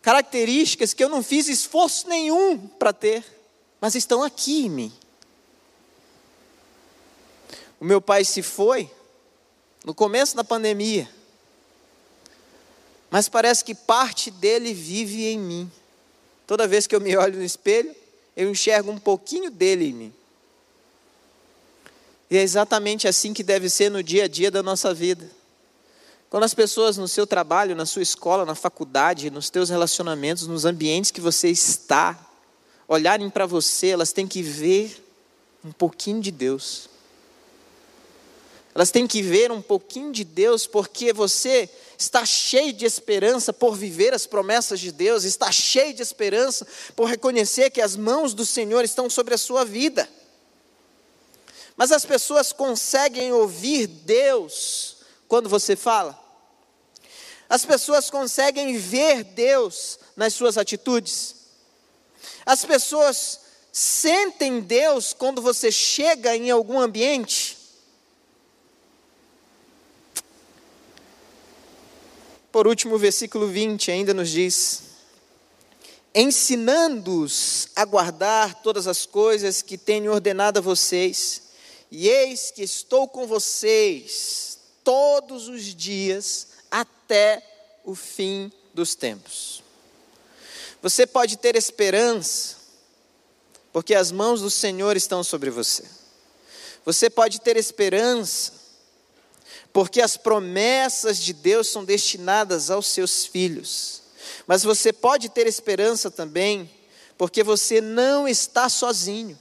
Características 0.00 0.94
que 0.94 1.04
eu 1.04 1.08
não 1.08 1.22
fiz 1.22 1.48
esforço 1.48 2.08
nenhum 2.08 2.58
para 2.58 2.92
ter, 2.92 3.24
mas 3.80 3.94
estão 3.94 4.22
aqui 4.22 4.66
em 4.66 4.70
mim. 4.70 4.92
O 7.80 7.84
meu 7.84 8.00
pai 8.00 8.24
se 8.24 8.42
foi 8.42 8.90
no 9.84 9.94
começo 9.94 10.34
da 10.34 10.44
pandemia, 10.44 11.08
mas 13.10 13.28
parece 13.28 13.64
que 13.64 13.74
parte 13.74 14.30
dele 14.30 14.72
vive 14.72 15.26
em 15.26 15.38
mim. 15.38 15.72
Toda 16.46 16.66
vez 16.66 16.86
que 16.86 16.96
eu 16.96 17.00
me 17.00 17.16
olho 17.16 17.38
no 17.38 17.44
espelho, 17.44 17.94
eu 18.36 18.50
enxergo 18.50 18.90
um 18.90 18.98
pouquinho 18.98 19.50
dele 19.50 19.86
em 19.86 19.92
mim. 19.92 20.14
E 22.34 22.36
é 22.36 22.42
exatamente 22.42 23.06
assim 23.06 23.32
que 23.32 23.44
deve 23.44 23.70
ser 23.70 23.92
no 23.92 24.02
dia 24.02 24.24
a 24.24 24.26
dia 24.26 24.50
da 24.50 24.60
nossa 24.60 24.92
vida. 24.92 25.30
Quando 26.28 26.42
as 26.42 26.52
pessoas 26.52 26.96
no 26.96 27.06
seu 27.06 27.28
trabalho, 27.28 27.76
na 27.76 27.86
sua 27.86 28.02
escola, 28.02 28.44
na 28.44 28.56
faculdade, 28.56 29.30
nos 29.30 29.50
teus 29.50 29.70
relacionamentos, 29.70 30.48
nos 30.48 30.64
ambientes 30.64 31.12
que 31.12 31.20
você 31.20 31.48
está, 31.48 32.18
olharem 32.88 33.30
para 33.30 33.46
você, 33.46 33.90
elas 33.90 34.10
têm 34.10 34.26
que 34.26 34.42
ver 34.42 35.00
um 35.64 35.70
pouquinho 35.70 36.20
de 36.20 36.32
Deus. 36.32 36.88
Elas 38.74 38.90
têm 38.90 39.06
que 39.06 39.22
ver 39.22 39.52
um 39.52 39.62
pouquinho 39.62 40.10
de 40.10 40.24
Deus, 40.24 40.66
porque 40.66 41.12
você 41.12 41.70
está 41.96 42.26
cheio 42.26 42.72
de 42.72 42.84
esperança 42.84 43.52
por 43.52 43.76
viver 43.76 44.12
as 44.12 44.26
promessas 44.26 44.80
de 44.80 44.90
Deus, 44.90 45.22
está 45.22 45.52
cheio 45.52 45.94
de 45.94 46.02
esperança 46.02 46.66
por 46.96 47.08
reconhecer 47.08 47.70
que 47.70 47.80
as 47.80 47.94
mãos 47.94 48.34
do 48.34 48.44
Senhor 48.44 48.82
estão 48.82 49.08
sobre 49.08 49.34
a 49.34 49.38
sua 49.38 49.64
vida. 49.64 50.08
Mas 51.76 51.90
as 51.90 52.04
pessoas 52.04 52.52
conseguem 52.52 53.32
ouvir 53.32 53.86
Deus 53.86 54.98
quando 55.26 55.48
você 55.48 55.74
fala? 55.74 56.18
As 57.48 57.64
pessoas 57.64 58.10
conseguem 58.10 58.76
ver 58.76 59.24
Deus 59.24 59.98
nas 60.16 60.34
suas 60.34 60.56
atitudes? 60.56 61.34
As 62.46 62.64
pessoas 62.64 63.40
sentem 63.72 64.60
Deus 64.60 65.12
quando 65.12 65.42
você 65.42 65.70
chega 65.72 66.36
em 66.36 66.50
algum 66.50 66.78
ambiente? 66.78 67.58
Por 72.52 72.68
último, 72.68 72.94
o 72.94 72.98
versículo 72.98 73.48
20 73.48 73.90
ainda 73.90 74.14
nos 74.14 74.30
diz: 74.30 74.82
ensinando-os 76.14 77.68
a 77.74 77.84
guardar 77.84 78.62
todas 78.62 78.86
as 78.86 79.04
coisas 79.04 79.60
que 79.60 79.76
tenho 79.76 80.12
ordenado 80.12 80.60
a 80.60 80.62
vocês. 80.62 81.43
E 81.90 82.08
eis 82.08 82.50
que 82.50 82.62
estou 82.62 83.06
com 83.06 83.26
vocês 83.26 84.58
todos 84.82 85.48
os 85.48 85.62
dias 85.74 86.48
até 86.70 87.42
o 87.84 87.94
fim 87.94 88.52
dos 88.72 88.94
tempos. 88.94 89.62
Você 90.82 91.06
pode 91.06 91.38
ter 91.38 91.56
esperança, 91.56 92.56
porque 93.72 93.94
as 93.94 94.12
mãos 94.12 94.42
do 94.42 94.50
Senhor 94.50 94.96
estão 94.96 95.24
sobre 95.24 95.50
você. 95.50 95.84
Você 96.84 97.08
pode 97.08 97.40
ter 97.40 97.56
esperança, 97.56 98.52
porque 99.72 100.02
as 100.02 100.16
promessas 100.16 101.18
de 101.18 101.32
Deus 101.32 101.68
são 101.68 101.84
destinadas 101.84 102.70
aos 102.70 102.86
seus 102.86 103.24
filhos. 103.24 104.02
Mas 104.46 104.62
você 104.62 104.92
pode 104.92 105.28
ter 105.30 105.46
esperança 105.46 106.10
também, 106.10 106.70
porque 107.16 107.42
você 107.42 107.80
não 107.80 108.28
está 108.28 108.68
sozinho. 108.68 109.38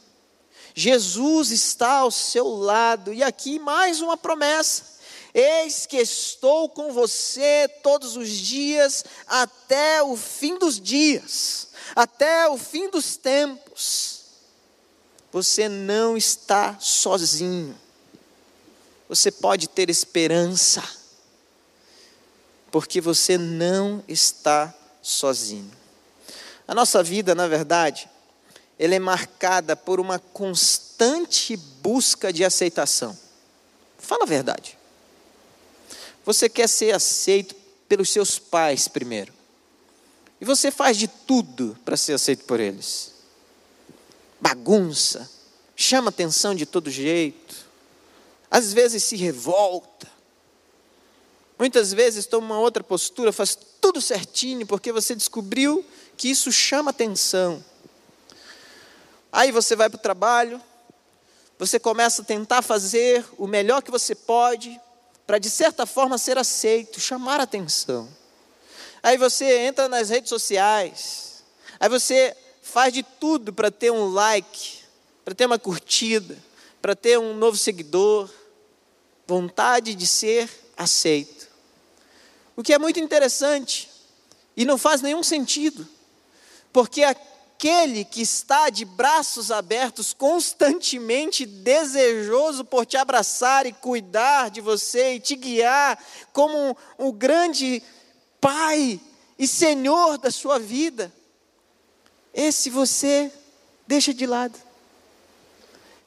Jesus 0.75 1.51
está 1.51 1.99
ao 1.99 2.11
seu 2.11 2.47
lado, 2.47 3.13
e 3.13 3.21
aqui 3.21 3.59
mais 3.59 4.01
uma 4.01 4.17
promessa. 4.17 4.93
Eis 5.33 5.87
que 5.87 5.97
estou 5.97 6.69
com 6.69 6.91
você 6.93 7.67
todos 7.81 8.15
os 8.15 8.29
dias 8.29 9.03
até 9.27 10.03
o 10.03 10.15
fim 10.15 10.57
dos 10.59 10.79
dias. 10.79 11.67
até 11.95 12.47
o 12.47 12.57
fim 12.57 12.89
dos 12.89 13.17
tempos, 13.17 14.21
você 15.31 15.67
não 15.67 16.15
está 16.15 16.77
sozinho. 16.79 17.77
Você 19.09 19.31
pode 19.31 19.67
ter 19.67 19.89
esperança, 19.89 20.83
porque 22.71 23.01
você 23.01 23.37
não 23.37 24.03
está 24.07 24.73
sozinho. 25.01 25.71
A 26.67 26.73
nossa 26.73 27.03
vida, 27.03 27.35
na 27.35 27.47
verdade, 27.47 28.09
ela 28.77 28.95
é 28.95 28.99
marcada 28.99 29.75
por 29.75 29.99
uma 29.99 30.19
constante 30.19 31.55
busca 31.55 32.33
de 32.33 32.43
aceitação. 32.43 33.17
Fala 33.97 34.23
a 34.23 34.27
verdade. 34.27 34.77
Você 36.25 36.49
quer 36.49 36.67
ser 36.67 36.93
aceito 36.93 37.55
pelos 37.87 38.09
seus 38.09 38.39
pais 38.39 38.87
primeiro. 38.87 39.33
E 40.41 40.45
você 40.45 40.71
faz 40.71 40.97
de 40.97 41.07
tudo 41.07 41.77
para 41.85 41.95
ser 41.95 42.13
aceito 42.13 42.45
por 42.45 42.59
eles. 42.59 43.13
Bagunça, 44.41 45.29
chama 45.75 46.09
atenção 46.09 46.53
de 46.53 46.65
todo 46.65 46.91
jeito, 46.91 47.55
às 48.51 48.73
vezes 48.73 49.03
se 49.03 49.15
revolta, 49.15 50.11
muitas 51.57 51.93
vezes 51.93 52.25
toma 52.25 52.47
uma 52.47 52.59
outra 52.59 52.83
postura, 52.83 53.31
faz 53.31 53.57
tudo 53.79 54.01
certinho, 54.01 54.67
porque 54.67 54.91
você 54.91 55.15
descobriu 55.15 55.85
que 56.17 56.29
isso 56.29 56.51
chama 56.51 56.91
atenção. 56.91 57.63
Aí 59.35 59.51
você 59.51 59.75
vai 59.75 59.89
para 59.89 59.97
o 59.97 60.01
trabalho, 60.01 60.61
você 61.57 61.79
começa 61.79 62.21
a 62.21 62.25
tentar 62.25 62.61
fazer 62.61 63.25
o 63.35 63.47
melhor 63.47 63.81
que 63.81 63.89
você 63.89 64.13
pode, 64.13 64.79
para 65.25 65.39
de 65.39 65.49
certa 65.49 65.87
forma 65.87 66.19
ser 66.19 66.37
aceito, 66.37 66.99
chamar 66.99 67.39
atenção. 67.39 68.07
Aí 69.01 69.17
você 69.17 69.57
entra 69.57 69.89
nas 69.89 70.11
redes 70.11 70.29
sociais, 70.29 71.43
aí 71.79 71.89
você 71.89 72.37
faz 72.61 72.93
de 72.93 73.01
tudo 73.01 73.51
para 73.51 73.71
ter 73.71 73.91
um 73.91 74.05
like, 74.13 74.81
para 75.25 75.33
ter 75.33 75.47
uma 75.47 75.57
curtida, 75.57 76.37
para 76.79 76.95
ter 76.95 77.17
um 77.17 77.35
novo 77.35 77.57
seguidor, 77.57 78.29
vontade 79.25 79.95
de 79.95 80.05
ser 80.05 80.47
aceito. 80.77 81.47
O 82.55 82.61
que 82.61 82.71
é 82.71 82.77
muito 82.77 82.99
interessante 82.99 83.89
e 84.55 84.63
não 84.63 84.77
faz 84.77 85.01
nenhum 85.01 85.23
sentido, 85.23 85.89
porque 86.71 87.03
aquele 87.55 88.03
que 88.03 88.21
está 88.21 88.69
de 88.69 88.83
braços 88.83 89.51
abertos, 89.51 90.11
constantemente 90.13 91.45
desejoso 91.45 92.65
por 92.65 92.85
te 92.85 92.97
abraçar 92.97 93.65
e 93.65 93.71
cuidar 93.71 94.49
de 94.49 94.59
você 94.59 95.15
e 95.15 95.19
te 95.19 95.35
guiar 95.35 95.97
como 96.33 96.57
um, 96.57 96.75
um 97.07 97.11
grande 97.11 97.81
Pai 98.41 98.99
e 99.39 99.47
Senhor 99.47 100.17
da 100.17 100.29
sua 100.29 100.59
vida, 100.59 101.13
esse 102.33 102.69
você 102.69 103.31
deixa 103.87 104.13
de 104.13 104.25
lado. 104.25 104.59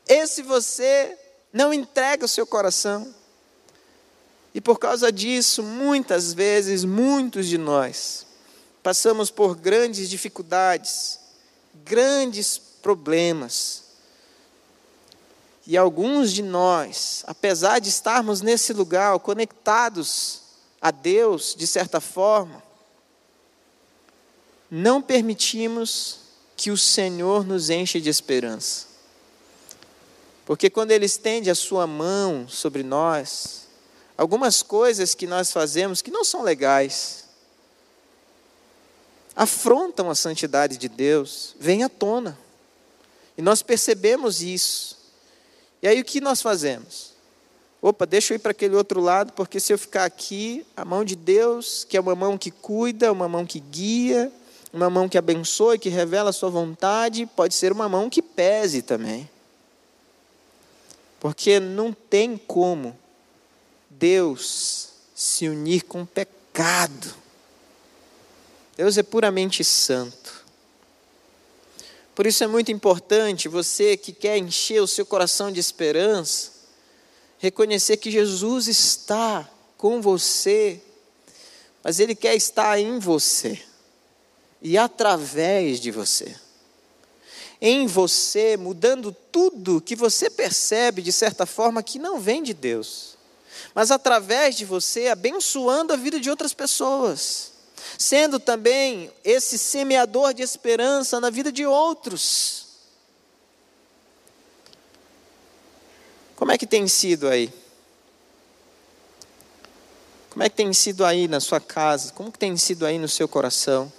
Esse 0.06 0.42
você 0.42 1.16
não 1.50 1.72
entrega 1.72 2.26
o 2.26 2.28
seu 2.28 2.46
coração. 2.46 3.14
E 4.54 4.60
por 4.60 4.78
causa 4.78 5.10
disso, 5.10 5.62
muitas 5.62 6.34
vezes, 6.34 6.84
muitos 6.84 7.46
de 7.46 7.56
nós 7.56 8.26
passamos 8.82 9.32
por 9.32 9.56
grandes 9.56 10.08
dificuldades, 10.08 11.18
grandes 11.84 12.58
problemas. 12.58 13.84
E 15.66 15.76
alguns 15.76 16.32
de 16.32 16.42
nós, 16.42 17.24
apesar 17.26 17.80
de 17.80 17.88
estarmos 17.88 18.40
nesse 18.40 18.72
lugar 18.72 19.18
conectados 19.18 20.42
a 20.80 20.90
Deus, 20.90 21.54
de 21.56 21.66
certa 21.66 22.00
forma, 22.00 22.62
não 24.70 25.02
permitimos 25.02 26.20
que 26.56 26.70
o 26.70 26.76
Senhor 26.76 27.44
nos 27.44 27.68
enche 27.68 28.00
de 28.00 28.08
esperança. 28.08 28.86
Porque 30.44 30.70
quando 30.70 30.92
Ele 30.92 31.06
estende 31.06 31.50
a 31.50 31.54
Sua 31.54 31.86
mão 31.86 32.48
sobre 32.48 32.82
nós, 32.82 33.66
algumas 34.16 34.62
coisas 34.62 35.14
que 35.14 35.26
nós 35.26 35.52
fazemos 35.52 36.00
que 36.00 36.10
não 36.10 36.24
são 36.24 36.42
legais, 36.42 37.25
afrontam 39.36 40.10
a 40.10 40.14
santidade 40.14 40.78
de 40.78 40.88
Deus, 40.88 41.54
vêm 41.60 41.84
à 41.84 41.88
tona. 41.90 42.38
E 43.36 43.42
nós 43.42 43.62
percebemos 43.62 44.40
isso. 44.40 44.96
E 45.82 45.86
aí 45.86 46.00
o 46.00 46.04
que 46.04 46.22
nós 46.22 46.40
fazemos? 46.40 47.14
Opa, 47.82 48.06
deixa 48.06 48.32
eu 48.32 48.36
ir 48.36 48.38
para 48.38 48.52
aquele 48.52 48.74
outro 48.74 49.00
lado, 49.00 49.34
porque 49.34 49.60
se 49.60 49.72
eu 49.72 49.78
ficar 49.78 50.06
aqui, 50.06 50.66
a 50.74 50.84
mão 50.84 51.04
de 51.04 51.14
Deus, 51.14 51.84
que 51.84 51.98
é 51.98 52.00
uma 52.00 52.14
mão 52.14 52.38
que 52.38 52.50
cuida, 52.50 53.12
uma 53.12 53.28
mão 53.28 53.44
que 53.44 53.60
guia, 53.60 54.32
uma 54.72 54.88
mão 54.88 55.08
que 55.08 55.18
abençoa 55.18 55.74
e 55.74 55.78
que 55.78 55.90
revela 55.90 56.30
a 56.30 56.32
sua 56.32 56.48
vontade, 56.48 57.26
pode 57.26 57.54
ser 57.54 57.72
uma 57.72 57.88
mão 57.88 58.08
que 58.08 58.22
pese 58.22 58.80
também. 58.80 59.28
Porque 61.20 61.60
não 61.60 61.92
tem 61.92 62.38
como 62.38 62.96
Deus 63.90 64.88
se 65.14 65.48
unir 65.48 65.84
com 65.84 66.02
o 66.02 66.06
pecado. 66.06 67.25
Deus 68.76 68.98
é 68.98 69.02
puramente 69.02 69.64
santo. 69.64 70.44
Por 72.14 72.26
isso 72.26 72.44
é 72.44 72.46
muito 72.46 72.70
importante 72.70 73.48
você 73.48 73.96
que 73.96 74.12
quer 74.12 74.36
encher 74.36 74.82
o 74.82 74.86
seu 74.86 75.06
coração 75.06 75.50
de 75.50 75.58
esperança, 75.58 76.50
reconhecer 77.38 77.96
que 77.96 78.10
Jesus 78.10 78.68
está 78.68 79.48
com 79.78 80.00
você, 80.00 80.80
mas 81.82 82.00
Ele 82.00 82.14
quer 82.14 82.34
estar 82.34 82.78
em 82.78 82.98
você 82.98 83.62
e 84.60 84.76
através 84.76 85.80
de 85.80 85.90
você. 85.90 86.34
Em 87.60 87.86
você, 87.86 88.58
mudando 88.58 89.14
tudo 89.32 89.80
que 89.80 89.96
você 89.96 90.28
percebe 90.28 91.00
de 91.00 91.12
certa 91.12 91.46
forma 91.46 91.82
que 91.82 91.98
não 91.98 92.20
vem 92.20 92.42
de 92.42 92.52
Deus, 92.52 93.16
mas 93.74 93.90
através 93.90 94.54
de 94.54 94.66
você, 94.66 95.08
abençoando 95.08 95.94
a 95.94 95.96
vida 95.96 96.20
de 96.20 96.28
outras 96.28 96.52
pessoas, 96.52 97.55
sendo 97.98 98.38
também 98.38 99.10
esse 99.24 99.58
semeador 99.58 100.34
de 100.34 100.42
esperança 100.42 101.20
na 101.20 101.30
vida 101.30 101.50
de 101.50 101.64
outros. 101.64 102.66
Como 106.36 106.52
é 106.52 106.58
que 106.58 106.66
tem 106.66 106.86
sido 106.86 107.28
aí? 107.28 107.52
Como 110.30 110.42
é 110.42 110.50
que 110.50 110.56
tem 110.56 110.70
sido 110.72 111.04
aí 111.04 111.26
na 111.26 111.40
sua 111.40 111.60
casa? 111.60 112.12
Como 112.12 112.30
que 112.30 112.38
tem 112.38 112.56
sido 112.56 112.84
aí 112.84 112.98
no 112.98 113.08
seu 113.08 113.26
coração? 113.26 113.90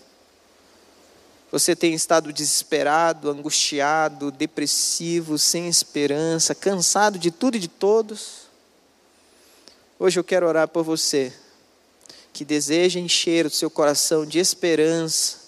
Você 1.51 1.75
tem 1.75 1.93
estado 1.93 2.31
desesperado, 2.31 3.31
angustiado, 3.31 4.31
depressivo, 4.31 5.37
sem 5.37 5.67
esperança, 5.67 6.53
cansado 6.53 7.17
de 7.17 7.31
tudo 7.31 7.57
e 7.57 7.59
de 7.59 7.67
todos? 7.67 8.47
Hoje 9.97 10.19
eu 10.19 10.23
quero 10.23 10.45
orar 10.45 10.67
por 10.67 10.83
você 10.83 11.33
que 12.37 12.45
deseja 12.45 12.99
encher 12.99 13.47
o 13.47 13.49
seu 13.49 13.67
coração 13.67 14.23
de 14.23 14.37
esperança 14.37 15.39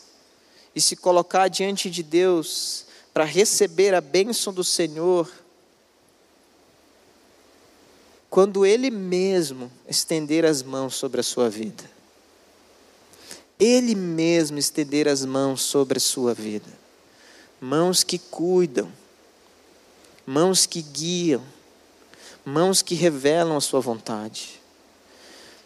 e 0.74 0.82
se 0.82 0.96
colocar 0.96 1.48
diante 1.48 1.88
de 1.88 2.02
Deus 2.02 2.88
para 3.14 3.24
receber 3.24 3.94
a 3.94 4.02
bênção 4.02 4.52
do 4.52 4.64
Senhor 4.64 5.32
quando 8.28 8.66
Ele 8.66 8.90
mesmo 8.90 9.72
estender 9.88 10.44
as 10.44 10.64
mãos 10.64 10.96
sobre 10.96 11.20
a 11.20 11.24
sua 11.24 11.48
vida. 11.48 11.84
Ele 13.60 13.94
mesmo 13.94 14.58
estender 14.58 15.08
as 15.08 15.24
mãos 15.24 15.62
sobre 15.62 16.00
a 16.00 16.02
sua 16.02 16.34
vida. 16.34 16.72
Mãos 17.62 18.04
que 18.04 18.18
cuidam, 18.18 18.92
mãos 20.26 20.66
que 20.66 20.82
guiam, 20.82 21.44
mãos 22.44 22.82
que 22.82 22.96
revelam 22.96 23.56
a 23.56 23.62
sua 23.62 23.80
vontade. 23.80 24.60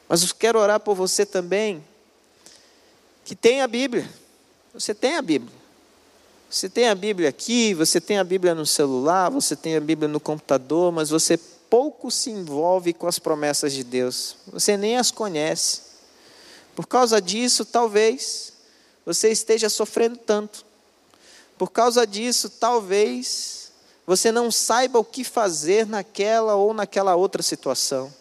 Mas 0.07 0.23
eu 0.23 0.29
quero 0.37 0.59
orar 0.59 0.79
por 0.79 0.95
você 0.95 1.25
também, 1.25 1.83
que 3.25 3.35
tem 3.35 3.61
a 3.61 3.67
Bíblia. 3.67 4.09
Você 4.73 4.93
tem 4.93 5.15
a 5.15 5.21
Bíblia. 5.21 5.53
Você 6.49 6.69
tem 6.69 6.87
a 6.87 6.93
Bíblia 6.93 7.29
aqui, 7.29 7.73
você 7.73 7.99
tem 7.99 8.19
a 8.19 8.23
Bíblia 8.23 8.53
no 8.53 8.65
celular, 8.65 9.29
você 9.29 9.55
tem 9.55 9.75
a 9.75 9.81
Bíblia 9.81 10.07
no 10.07 10.19
computador, 10.19 10.91
mas 10.91 11.09
você 11.09 11.35
pouco 11.35 12.11
se 12.11 12.29
envolve 12.29 12.93
com 12.93 13.07
as 13.07 13.17
promessas 13.17 13.73
de 13.73 13.83
Deus, 13.83 14.35
você 14.45 14.77
nem 14.77 14.95
as 14.95 15.09
conhece. 15.09 15.81
Por 16.75 16.85
causa 16.85 17.19
disso, 17.19 17.65
talvez 17.65 18.53
você 19.03 19.31
esteja 19.31 19.69
sofrendo 19.69 20.17
tanto. 20.17 20.63
Por 21.57 21.71
causa 21.71 22.05
disso, 22.05 22.47
talvez 22.49 23.71
você 24.05 24.31
não 24.31 24.51
saiba 24.51 24.99
o 24.99 25.03
que 25.03 25.23
fazer 25.23 25.87
naquela 25.87 26.53
ou 26.53 26.73
naquela 26.73 27.15
outra 27.15 27.41
situação. 27.41 28.13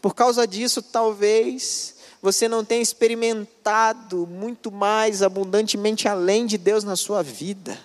Por 0.00 0.14
causa 0.14 0.46
disso, 0.46 0.82
talvez 0.82 1.94
você 2.22 2.48
não 2.48 2.64
tenha 2.64 2.82
experimentado 2.82 4.26
muito 4.26 4.70
mais 4.70 5.22
abundantemente 5.22 6.06
além 6.08 6.46
de 6.46 6.58
Deus 6.58 6.84
na 6.84 6.96
sua 6.96 7.22
vida. 7.22 7.78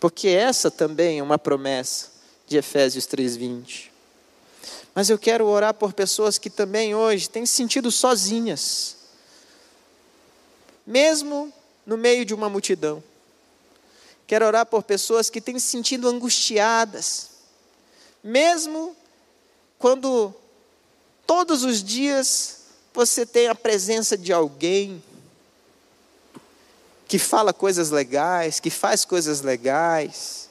Porque 0.00 0.28
essa 0.28 0.70
também 0.70 1.18
é 1.18 1.22
uma 1.22 1.38
promessa 1.38 2.10
de 2.46 2.56
Efésios 2.56 3.06
3:20. 3.06 3.90
Mas 4.94 5.10
eu 5.10 5.18
quero 5.18 5.46
orar 5.46 5.74
por 5.74 5.92
pessoas 5.92 6.38
que 6.38 6.48
também 6.48 6.94
hoje 6.94 7.28
têm 7.28 7.44
se 7.44 7.54
sentido 7.54 7.90
sozinhas, 7.90 8.96
mesmo 10.86 11.52
no 11.84 11.96
meio 11.96 12.24
de 12.24 12.32
uma 12.32 12.48
multidão. 12.48 13.02
Quero 14.26 14.46
orar 14.46 14.64
por 14.66 14.82
pessoas 14.82 15.28
que 15.28 15.40
têm 15.40 15.58
se 15.58 15.66
sentido 15.66 16.08
angustiadas, 16.08 17.30
mesmo 18.22 18.96
quando 19.78 20.34
todos 21.26 21.64
os 21.64 21.82
dias 21.82 22.58
você 22.92 23.26
tem 23.26 23.48
a 23.48 23.54
presença 23.54 24.16
de 24.16 24.32
alguém 24.32 25.02
que 27.06 27.18
fala 27.18 27.52
coisas 27.52 27.90
legais, 27.90 28.60
que 28.60 28.70
faz 28.70 29.04
coisas 29.04 29.40
legais, 29.40 30.48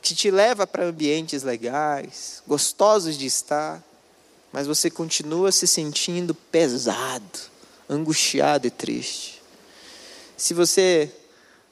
que 0.00 0.14
te 0.14 0.30
leva 0.30 0.66
para 0.66 0.84
ambientes 0.84 1.42
legais, 1.42 2.42
gostosos 2.46 3.16
de 3.16 3.26
estar, 3.26 3.82
mas 4.52 4.66
você 4.66 4.90
continua 4.90 5.50
se 5.50 5.66
sentindo 5.66 6.34
pesado, 6.34 7.38
angustiado 7.88 8.66
e 8.66 8.70
triste. 8.70 9.42
Se 10.36 10.54
você 10.54 11.10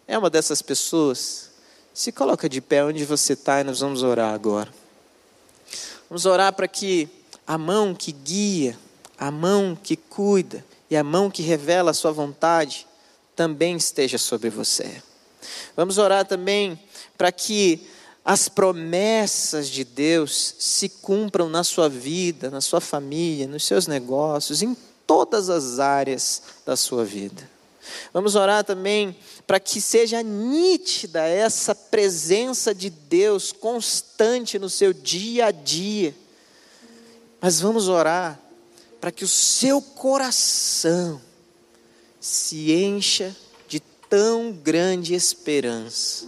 é 0.08 0.16
uma 0.16 0.30
dessas 0.30 0.62
pessoas, 0.62 1.50
se 1.92 2.10
coloca 2.10 2.48
de 2.48 2.60
pé 2.60 2.84
onde 2.84 3.04
você 3.04 3.34
está 3.34 3.60
e 3.60 3.64
nós 3.64 3.80
vamos 3.80 4.02
orar 4.02 4.32
agora. 4.32 4.72
Vamos 6.08 6.24
orar 6.24 6.52
para 6.52 6.66
que 6.66 7.08
a 7.50 7.58
mão 7.58 7.96
que 7.96 8.12
guia, 8.12 8.78
a 9.18 9.28
mão 9.28 9.76
que 9.76 9.96
cuida 9.96 10.64
e 10.88 10.96
a 10.96 11.02
mão 11.02 11.28
que 11.28 11.42
revela 11.42 11.90
a 11.90 11.94
sua 11.94 12.12
vontade 12.12 12.86
também 13.34 13.74
esteja 13.74 14.18
sobre 14.18 14.48
você. 14.48 15.02
Vamos 15.74 15.98
orar 15.98 16.24
também 16.24 16.78
para 17.18 17.32
que 17.32 17.88
as 18.24 18.48
promessas 18.48 19.68
de 19.68 19.82
Deus 19.82 20.54
se 20.60 20.88
cumpram 20.88 21.48
na 21.48 21.64
sua 21.64 21.88
vida, 21.88 22.50
na 22.50 22.60
sua 22.60 22.80
família, 22.80 23.48
nos 23.48 23.66
seus 23.66 23.88
negócios, 23.88 24.62
em 24.62 24.76
todas 25.04 25.50
as 25.50 25.80
áreas 25.80 26.42
da 26.64 26.76
sua 26.76 27.04
vida. 27.04 27.50
Vamos 28.12 28.36
orar 28.36 28.62
também 28.62 29.16
para 29.44 29.58
que 29.58 29.80
seja 29.80 30.22
nítida 30.22 31.26
essa 31.26 31.74
presença 31.74 32.72
de 32.72 32.90
Deus 32.90 33.50
constante 33.50 34.56
no 34.56 34.70
seu 34.70 34.92
dia 34.92 35.46
a 35.46 35.50
dia. 35.50 36.14
Mas 37.40 37.60
vamos 37.60 37.88
orar 37.88 38.38
para 39.00 39.10
que 39.10 39.24
o 39.24 39.28
seu 39.28 39.80
coração 39.80 41.20
se 42.20 42.72
encha 42.72 43.34
de 43.66 43.80
tão 43.80 44.52
grande 44.52 45.14
esperança. 45.14 46.26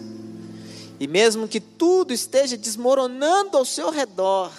E 0.98 1.06
mesmo 1.06 1.46
que 1.46 1.60
tudo 1.60 2.12
esteja 2.12 2.56
desmoronando 2.56 3.58
ao 3.58 3.64
seu 3.64 3.90
redor, 3.90 4.50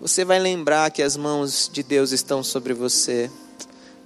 você 0.00 0.24
vai 0.24 0.38
lembrar 0.38 0.90
que 0.90 1.02
as 1.02 1.16
mãos 1.16 1.68
de 1.72 1.82
Deus 1.82 2.12
estão 2.12 2.44
sobre 2.44 2.74
você. 2.74 3.30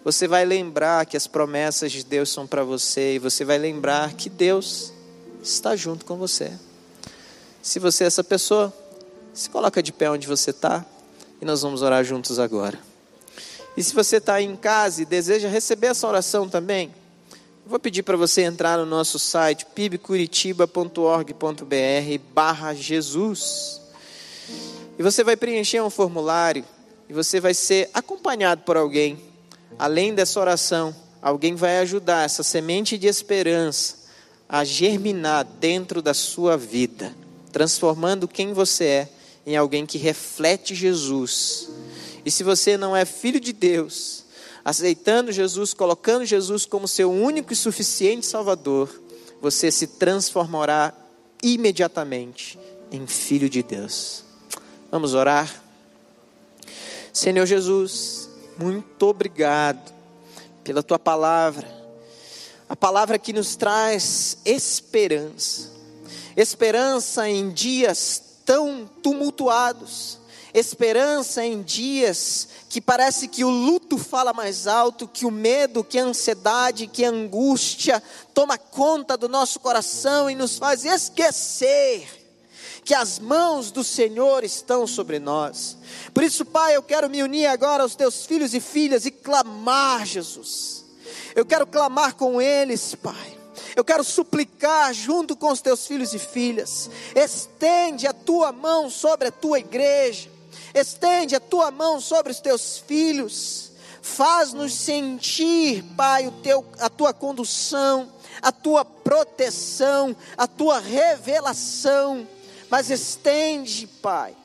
Você 0.04 0.28
vai 0.28 0.44
lembrar 0.44 1.04
que 1.04 1.16
as 1.16 1.26
promessas 1.26 1.90
de 1.90 2.04
Deus 2.04 2.30
são 2.30 2.46
para 2.46 2.62
você 2.62 3.16
e 3.16 3.18
você 3.18 3.44
vai 3.44 3.58
lembrar 3.58 4.14
que 4.14 4.30
Deus 4.30 4.92
está 5.42 5.74
junto 5.74 6.04
com 6.04 6.16
você. 6.16 6.52
Se 7.60 7.78
você 7.78 8.04
é 8.04 8.06
essa 8.06 8.22
pessoa, 8.22 8.72
se 9.38 9.48
coloca 9.48 9.80
de 9.80 9.92
pé 9.92 10.10
onde 10.10 10.26
você 10.26 10.50
está 10.50 10.84
e 11.40 11.44
nós 11.44 11.62
vamos 11.62 11.80
orar 11.80 12.02
juntos 12.02 12.40
agora. 12.40 12.76
E 13.76 13.84
se 13.84 13.94
você 13.94 14.16
está 14.16 14.42
em 14.42 14.56
casa 14.56 15.02
e 15.02 15.04
deseja 15.04 15.48
receber 15.48 15.86
essa 15.86 16.08
oração 16.08 16.48
também, 16.48 16.92
vou 17.64 17.78
pedir 17.78 18.02
para 18.02 18.16
você 18.16 18.42
entrar 18.42 18.76
no 18.76 18.84
nosso 18.84 19.16
site 19.16 19.64
pibcuritiba.org.br 19.66 22.18
barra 22.34 22.74
Jesus. 22.74 23.80
E 24.98 25.02
você 25.04 25.22
vai 25.22 25.36
preencher 25.36 25.80
um 25.82 25.90
formulário 25.90 26.64
e 27.08 27.12
você 27.12 27.38
vai 27.38 27.54
ser 27.54 27.88
acompanhado 27.94 28.62
por 28.62 28.76
alguém. 28.76 29.22
Além 29.78 30.14
dessa 30.14 30.40
oração, 30.40 30.92
alguém 31.22 31.54
vai 31.54 31.78
ajudar 31.78 32.24
essa 32.24 32.42
semente 32.42 32.98
de 32.98 33.06
esperança 33.06 33.98
a 34.48 34.64
germinar 34.64 35.44
dentro 35.44 36.02
da 36.02 36.12
sua 36.12 36.56
vida, 36.56 37.14
transformando 37.52 38.26
quem 38.26 38.52
você 38.52 38.84
é 38.84 39.08
em 39.48 39.56
alguém 39.56 39.86
que 39.86 39.96
reflete 39.96 40.74
Jesus 40.74 41.68
e 42.28 42.30
se 42.30 42.44
você 42.44 42.76
não 42.76 42.94
é 42.94 43.06
filho 43.06 43.40
de 43.40 43.54
Deus, 43.54 44.22
aceitando 44.62 45.32
Jesus, 45.32 45.72
colocando 45.72 46.26
Jesus 46.26 46.66
como 46.66 46.86
seu 46.86 47.10
único 47.10 47.54
e 47.54 47.56
suficiente 47.56 48.26
Salvador, 48.26 48.90
você 49.40 49.70
se 49.70 49.86
transformará 49.86 50.92
imediatamente 51.42 52.58
em 52.92 53.06
filho 53.06 53.48
de 53.48 53.62
Deus. 53.62 54.24
Vamos 54.90 55.14
orar? 55.14 55.62
Senhor 57.14 57.46
Jesus, 57.46 58.28
muito 58.58 59.06
obrigado 59.06 59.90
pela 60.62 60.82
tua 60.82 60.98
palavra, 60.98 61.66
a 62.68 62.76
palavra 62.76 63.18
que 63.18 63.32
nos 63.32 63.56
traz 63.56 64.36
esperança, 64.44 65.70
esperança 66.36 67.26
em 67.26 67.48
dias 67.48 68.27
tão 68.48 68.88
tumultuados, 69.02 70.18
esperança 70.54 71.44
em 71.44 71.60
dias 71.60 72.48
que 72.70 72.80
parece 72.80 73.28
que 73.28 73.44
o 73.44 73.50
luto 73.50 73.98
fala 73.98 74.32
mais 74.32 74.66
alto, 74.66 75.06
que 75.06 75.26
o 75.26 75.30
medo, 75.30 75.84
que 75.84 75.98
a 75.98 76.04
ansiedade, 76.04 76.86
que 76.86 77.04
a 77.04 77.10
angústia 77.10 78.02
toma 78.32 78.56
conta 78.56 79.18
do 79.18 79.28
nosso 79.28 79.60
coração 79.60 80.30
e 80.30 80.34
nos 80.34 80.56
faz 80.56 80.86
esquecer 80.86 82.08
que 82.86 82.94
as 82.94 83.18
mãos 83.18 83.70
do 83.70 83.84
Senhor 83.84 84.42
estão 84.42 84.86
sobre 84.86 85.18
nós. 85.18 85.76
Por 86.14 86.22
isso, 86.22 86.42
Pai, 86.42 86.74
eu 86.74 86.82
quero 86.82 87.10
me 87.10 87.22
unir 87.22 87.44
agora 87.44 87.82
aos 87.82 87.94
teus 87.94 88.24
filhos 88.24 88.54
e 88.54 88.60
filhas 88.60 89.04
e 89.04 89.10
clamar, 89.10 90.06
Jesus. 90.06 90.86
Eu 91.36 91.44
quero 91.44 91.66
clamar 91.66 92.14
com 92.14 92.40
eles, 92.40 92.94
Pai. 92.94 93.37
Eu 93.78 93.84
quero 93.84 94.02
suplicar 94.02 94.92
junto 94.92 95.36
com 95.36 95.52
os 95.52 95.60
teus 95.60 95.86
filhos 95.86 96.12
e 96.12 96.18
filhas. 96.18 96.90
Estende 97.14 98.06
a 98.06 98.12
tua 98.12 98.50
mão 98.50 98.90
sobre 98.90 99.28
a 99.28 99.32
tua 99.32 99.58
igreja 99.58 100.28
estende 100.74 101.34
a 101.34 101.40
tua 101.40 101.70
mão 101.70 102.00
sobre 102.00 102.32
os 102.32 102.40
teus 102.40 102.78
filhos, 102.78 103.72
faz-nos 104.02 104.74
sentir, 104.74 105.82
Pai, 105.96 106.26
o 106.26 106.32
teu, 106.32 106.64
a 106.78 106.88
tua 106.88 107.12
condução, 107.12 108.12
a 108.40 108.52
tua 108.52 108.84
proteção, 108.84 110.14
a 110.36 110.46
tua 110.46 110.78
revelação, 110.78 112.26
mas 112.70 112.90
estende, 112.90 113.86
Pai, 113.86 114.36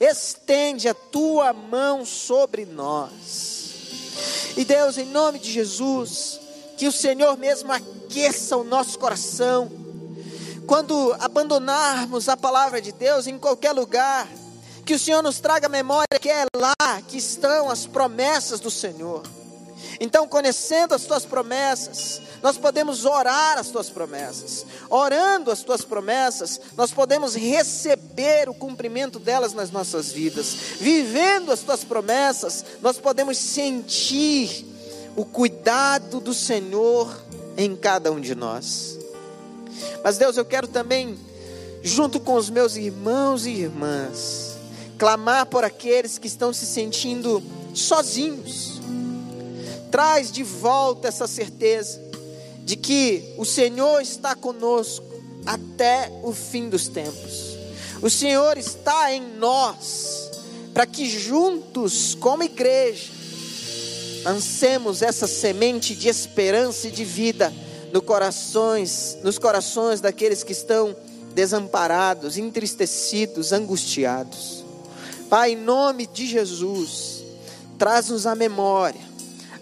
estende 0.00 0.88
a 0.88 0.94
tua 0.94 1.52
mão 1.52 2.04
sobre 2.04 2.64
nós. 2.64 3.62
E 4.56 4.64
Deus, 4.64 4.98
em 4.98 5.06
nome 5.06 5.38
de 5.38 5.50
Jesus, 5.50 6.40
que 6.76 6.86
o 6.86 6.92
Senhor 6.92 7.36
mesmo 7.36 7.72
aqueça 7.72 8.56
o 8.56 8.64
nosso 8.64 8.98
coração. 8.98 9.70
Quando 10.66 11.14
abandonarmos 11.18 12.28
a 12.28 12.36
palavra 12.36 12.80
de 12.80 12.92
Deus 12.92 13.26
em 13.26 13.38
qualquer 13.38 13.72
lugar, 13.72 14.28
que 14.84 14.94
o 14.94 14.98
Senhor 14.98 15.22
nos 15.22 15.40
traga 15.40 15.66
a 15.66 15.70
memória 15.70 16.18
que 16.20 16.28
é 16.28 16.44
lá 16.56 17.02
que 17.08 17.18
estão 17.18 17.70
as 17.70 17.86
promessas 17.86 18.60
do 18.60 18.70
Senhor. 18.70 19.22
Então, 20.00 20.26
conhecendo 20.26 20.94
as 20.94 21.04
tuas 21.04 21.24
promessas, 21.24 22.20
nós 22.42 22.56
podemos 22.56 23.04
orar 23.04 23.58
as 23.58 23.68
tuas 23.68 23.88
promessas. 23.88 24.66
Orando 24.90 25.50
as 25.50 25.62
tuas 25.62 25.82
promessas, 25.82 26.60
nós 26.76 26.90
podemos 26.90 27.34
receber 27.34 28.48
o 28.48 28.54
cumprimento 28.54 29.18
delas 29.18 29.52
nas 29.52 29.70
nossas 29.70 30.10
vidas. 30.10 30.46
Vivendo 30.80 31.52
as 31.52 31.60
tuas 31.60 31.84
promessas, 31.84 32.64
nós 32.80 32.98
podemos 32.98 33.38
sentir 33.38 34.71
o 35.16 35.24
cuidado 35.24 36.20
do 36.20 36.32
Senhor 36.32 37.14
em 37.56 37.76
cada 37.76 38.10
um 38.10 38.20
de 38.20 38.34
nós. 38.34 38.98
Mas 40.02 40.18
Deus, 40.18 40.36
eu 40.36 40.44
quero 40.44 40.66
também, 40.66 41.18
junto 41.82 42.18
com 42.18 42.34
os 42.34 42.48
meus 42.50 42.76
irmãos 42.76 43.46
e 43.46 43.50
irmãs, 43.50 44.56
clamar 44.98 45.46
por 45.46 45.64
aqueles 45.64 46.18
que 46.18 46.26
estão 46.26 46.52
se 46.52 46.66
sentindo 46.66 47.42
sozinhos. 47.74 48.80
Traz 49.90 50.32
de 50.32 50.42
volta 50.42 51.08
essa 51.08 51.26
certeza 51.26 52.00
de 52.64 52.76
que 52.76 53.34
o 53.36 53.44
Senhor 53.44 54.00
está 54.00 54.34
conosco 54.34 55.04
até 55.44 56.10
o 56.22 56.32
fim 56.32 56.68
dos 56.68 56.88
tempos. 56.88 57.58
O 58.00 58.08
Senhor 58.08 58.56
está 58.56 59.12
em 59.12 59.36
nós, 59.36 60.30
para 60.72 60.86
que 60.86 61.08
juntos, 61.08 62.14
como 62.14 62.42
igreja, 62.42 63.12
lancemos 64.24 65.02
essa 65.02 65.26
semente 65.26 65.94
de 65.94 66.08
esperança 66.08 66.88
e 66.88 66.90
de 66.90 67.04
vida 67.04 67.52
no 67.92 68.00
corações, 68.00 69.18
nos 69.22 69.38
corações 69.38 70.00
daqueles 70.00 70.42
que 70.42 70.52
estão 70.52 70.96
desamparados, 71.34 72.38
entristecidos, 72.38 73.52
angustiados. 73.52 74.64
Pai, 75.28 75.52
em 75.52 75.56
nome 75.56 76.06
de 76.06 76.26
Jesus, 76.26 77.22
traz-nos 77.78 78.26
à 78.26 78.34
memória 78.34 79.00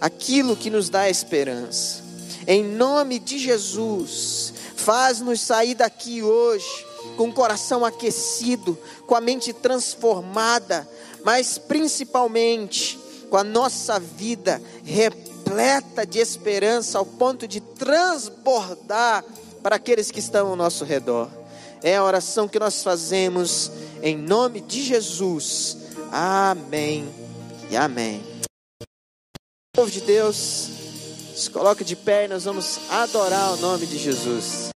aquilo 0.00 0.56
que 0.56 0.70
nos 0.70 0.88
dá 0.88 1.08
esperança. 1.08 2.02
Em 2.46 2.64
nome 2.64 3.18
de 3.18 3.38
Jesus, 3.38 4.52
faz-nos 4.76 5.40
sair 5.40 5.74
daqui 5.74 6.22
hoje 6.22 6.86
com 7.16 7.28
o 7.28 7.32
coração 7.32 7.84
aquecido, 7.84 8.78
com 9.06 9.14
a 9.14 9.20
mente 9.20 9.52
transformada, 9.52 10.88
mas 11.24 11.58
principalmente 11.58 12.98
com 13.31 13.37
a 13.37 13.45
nossa 13.45 13.99
vida 13.99 14.61
repleta 14.85 16.05
de 16.05 16.18
esperança 16.18 16.99
ao 16.99 17.07
ponto 17.07 17.47
de 17.47 17.61
transbordar 17.61 19.24
para 19.62 19.76
aqueles 19.76 20.11
que 20.11 20.18
estão 20.18 20.49
ao 20.49 20.57
nosso 20.57 20.85
redor. 20.85 21.31
É 21.83 21.97
a 21.97 22.05
oração 22.05 22.49
que 22.49 22.59
nós 22.59 22.83
fazemos 22.83 23.70
em 24.03 24.16
nome 24.16 24.61
de 24.61 24.83
Jesus. 24.83 25.78
Amém 26.12 27.09
e 27.70 27.76
amém. 27.76 28.22
Povo 29.74 29.91
de 29.91 30.01
Deus, 30.01 30.68
se 31.35 31.49
coloque 31.49 31.85
de 31.85 31.97
pé 31.97 32.26
e 32.26 32.28
nós 32.28 32.45
vamos 32.45 32.78
adorar 32.91 33.53
o 33.55 33.57
nome 33.57 33.87
de 33.87 33.97
Jesus. 33.97 34.68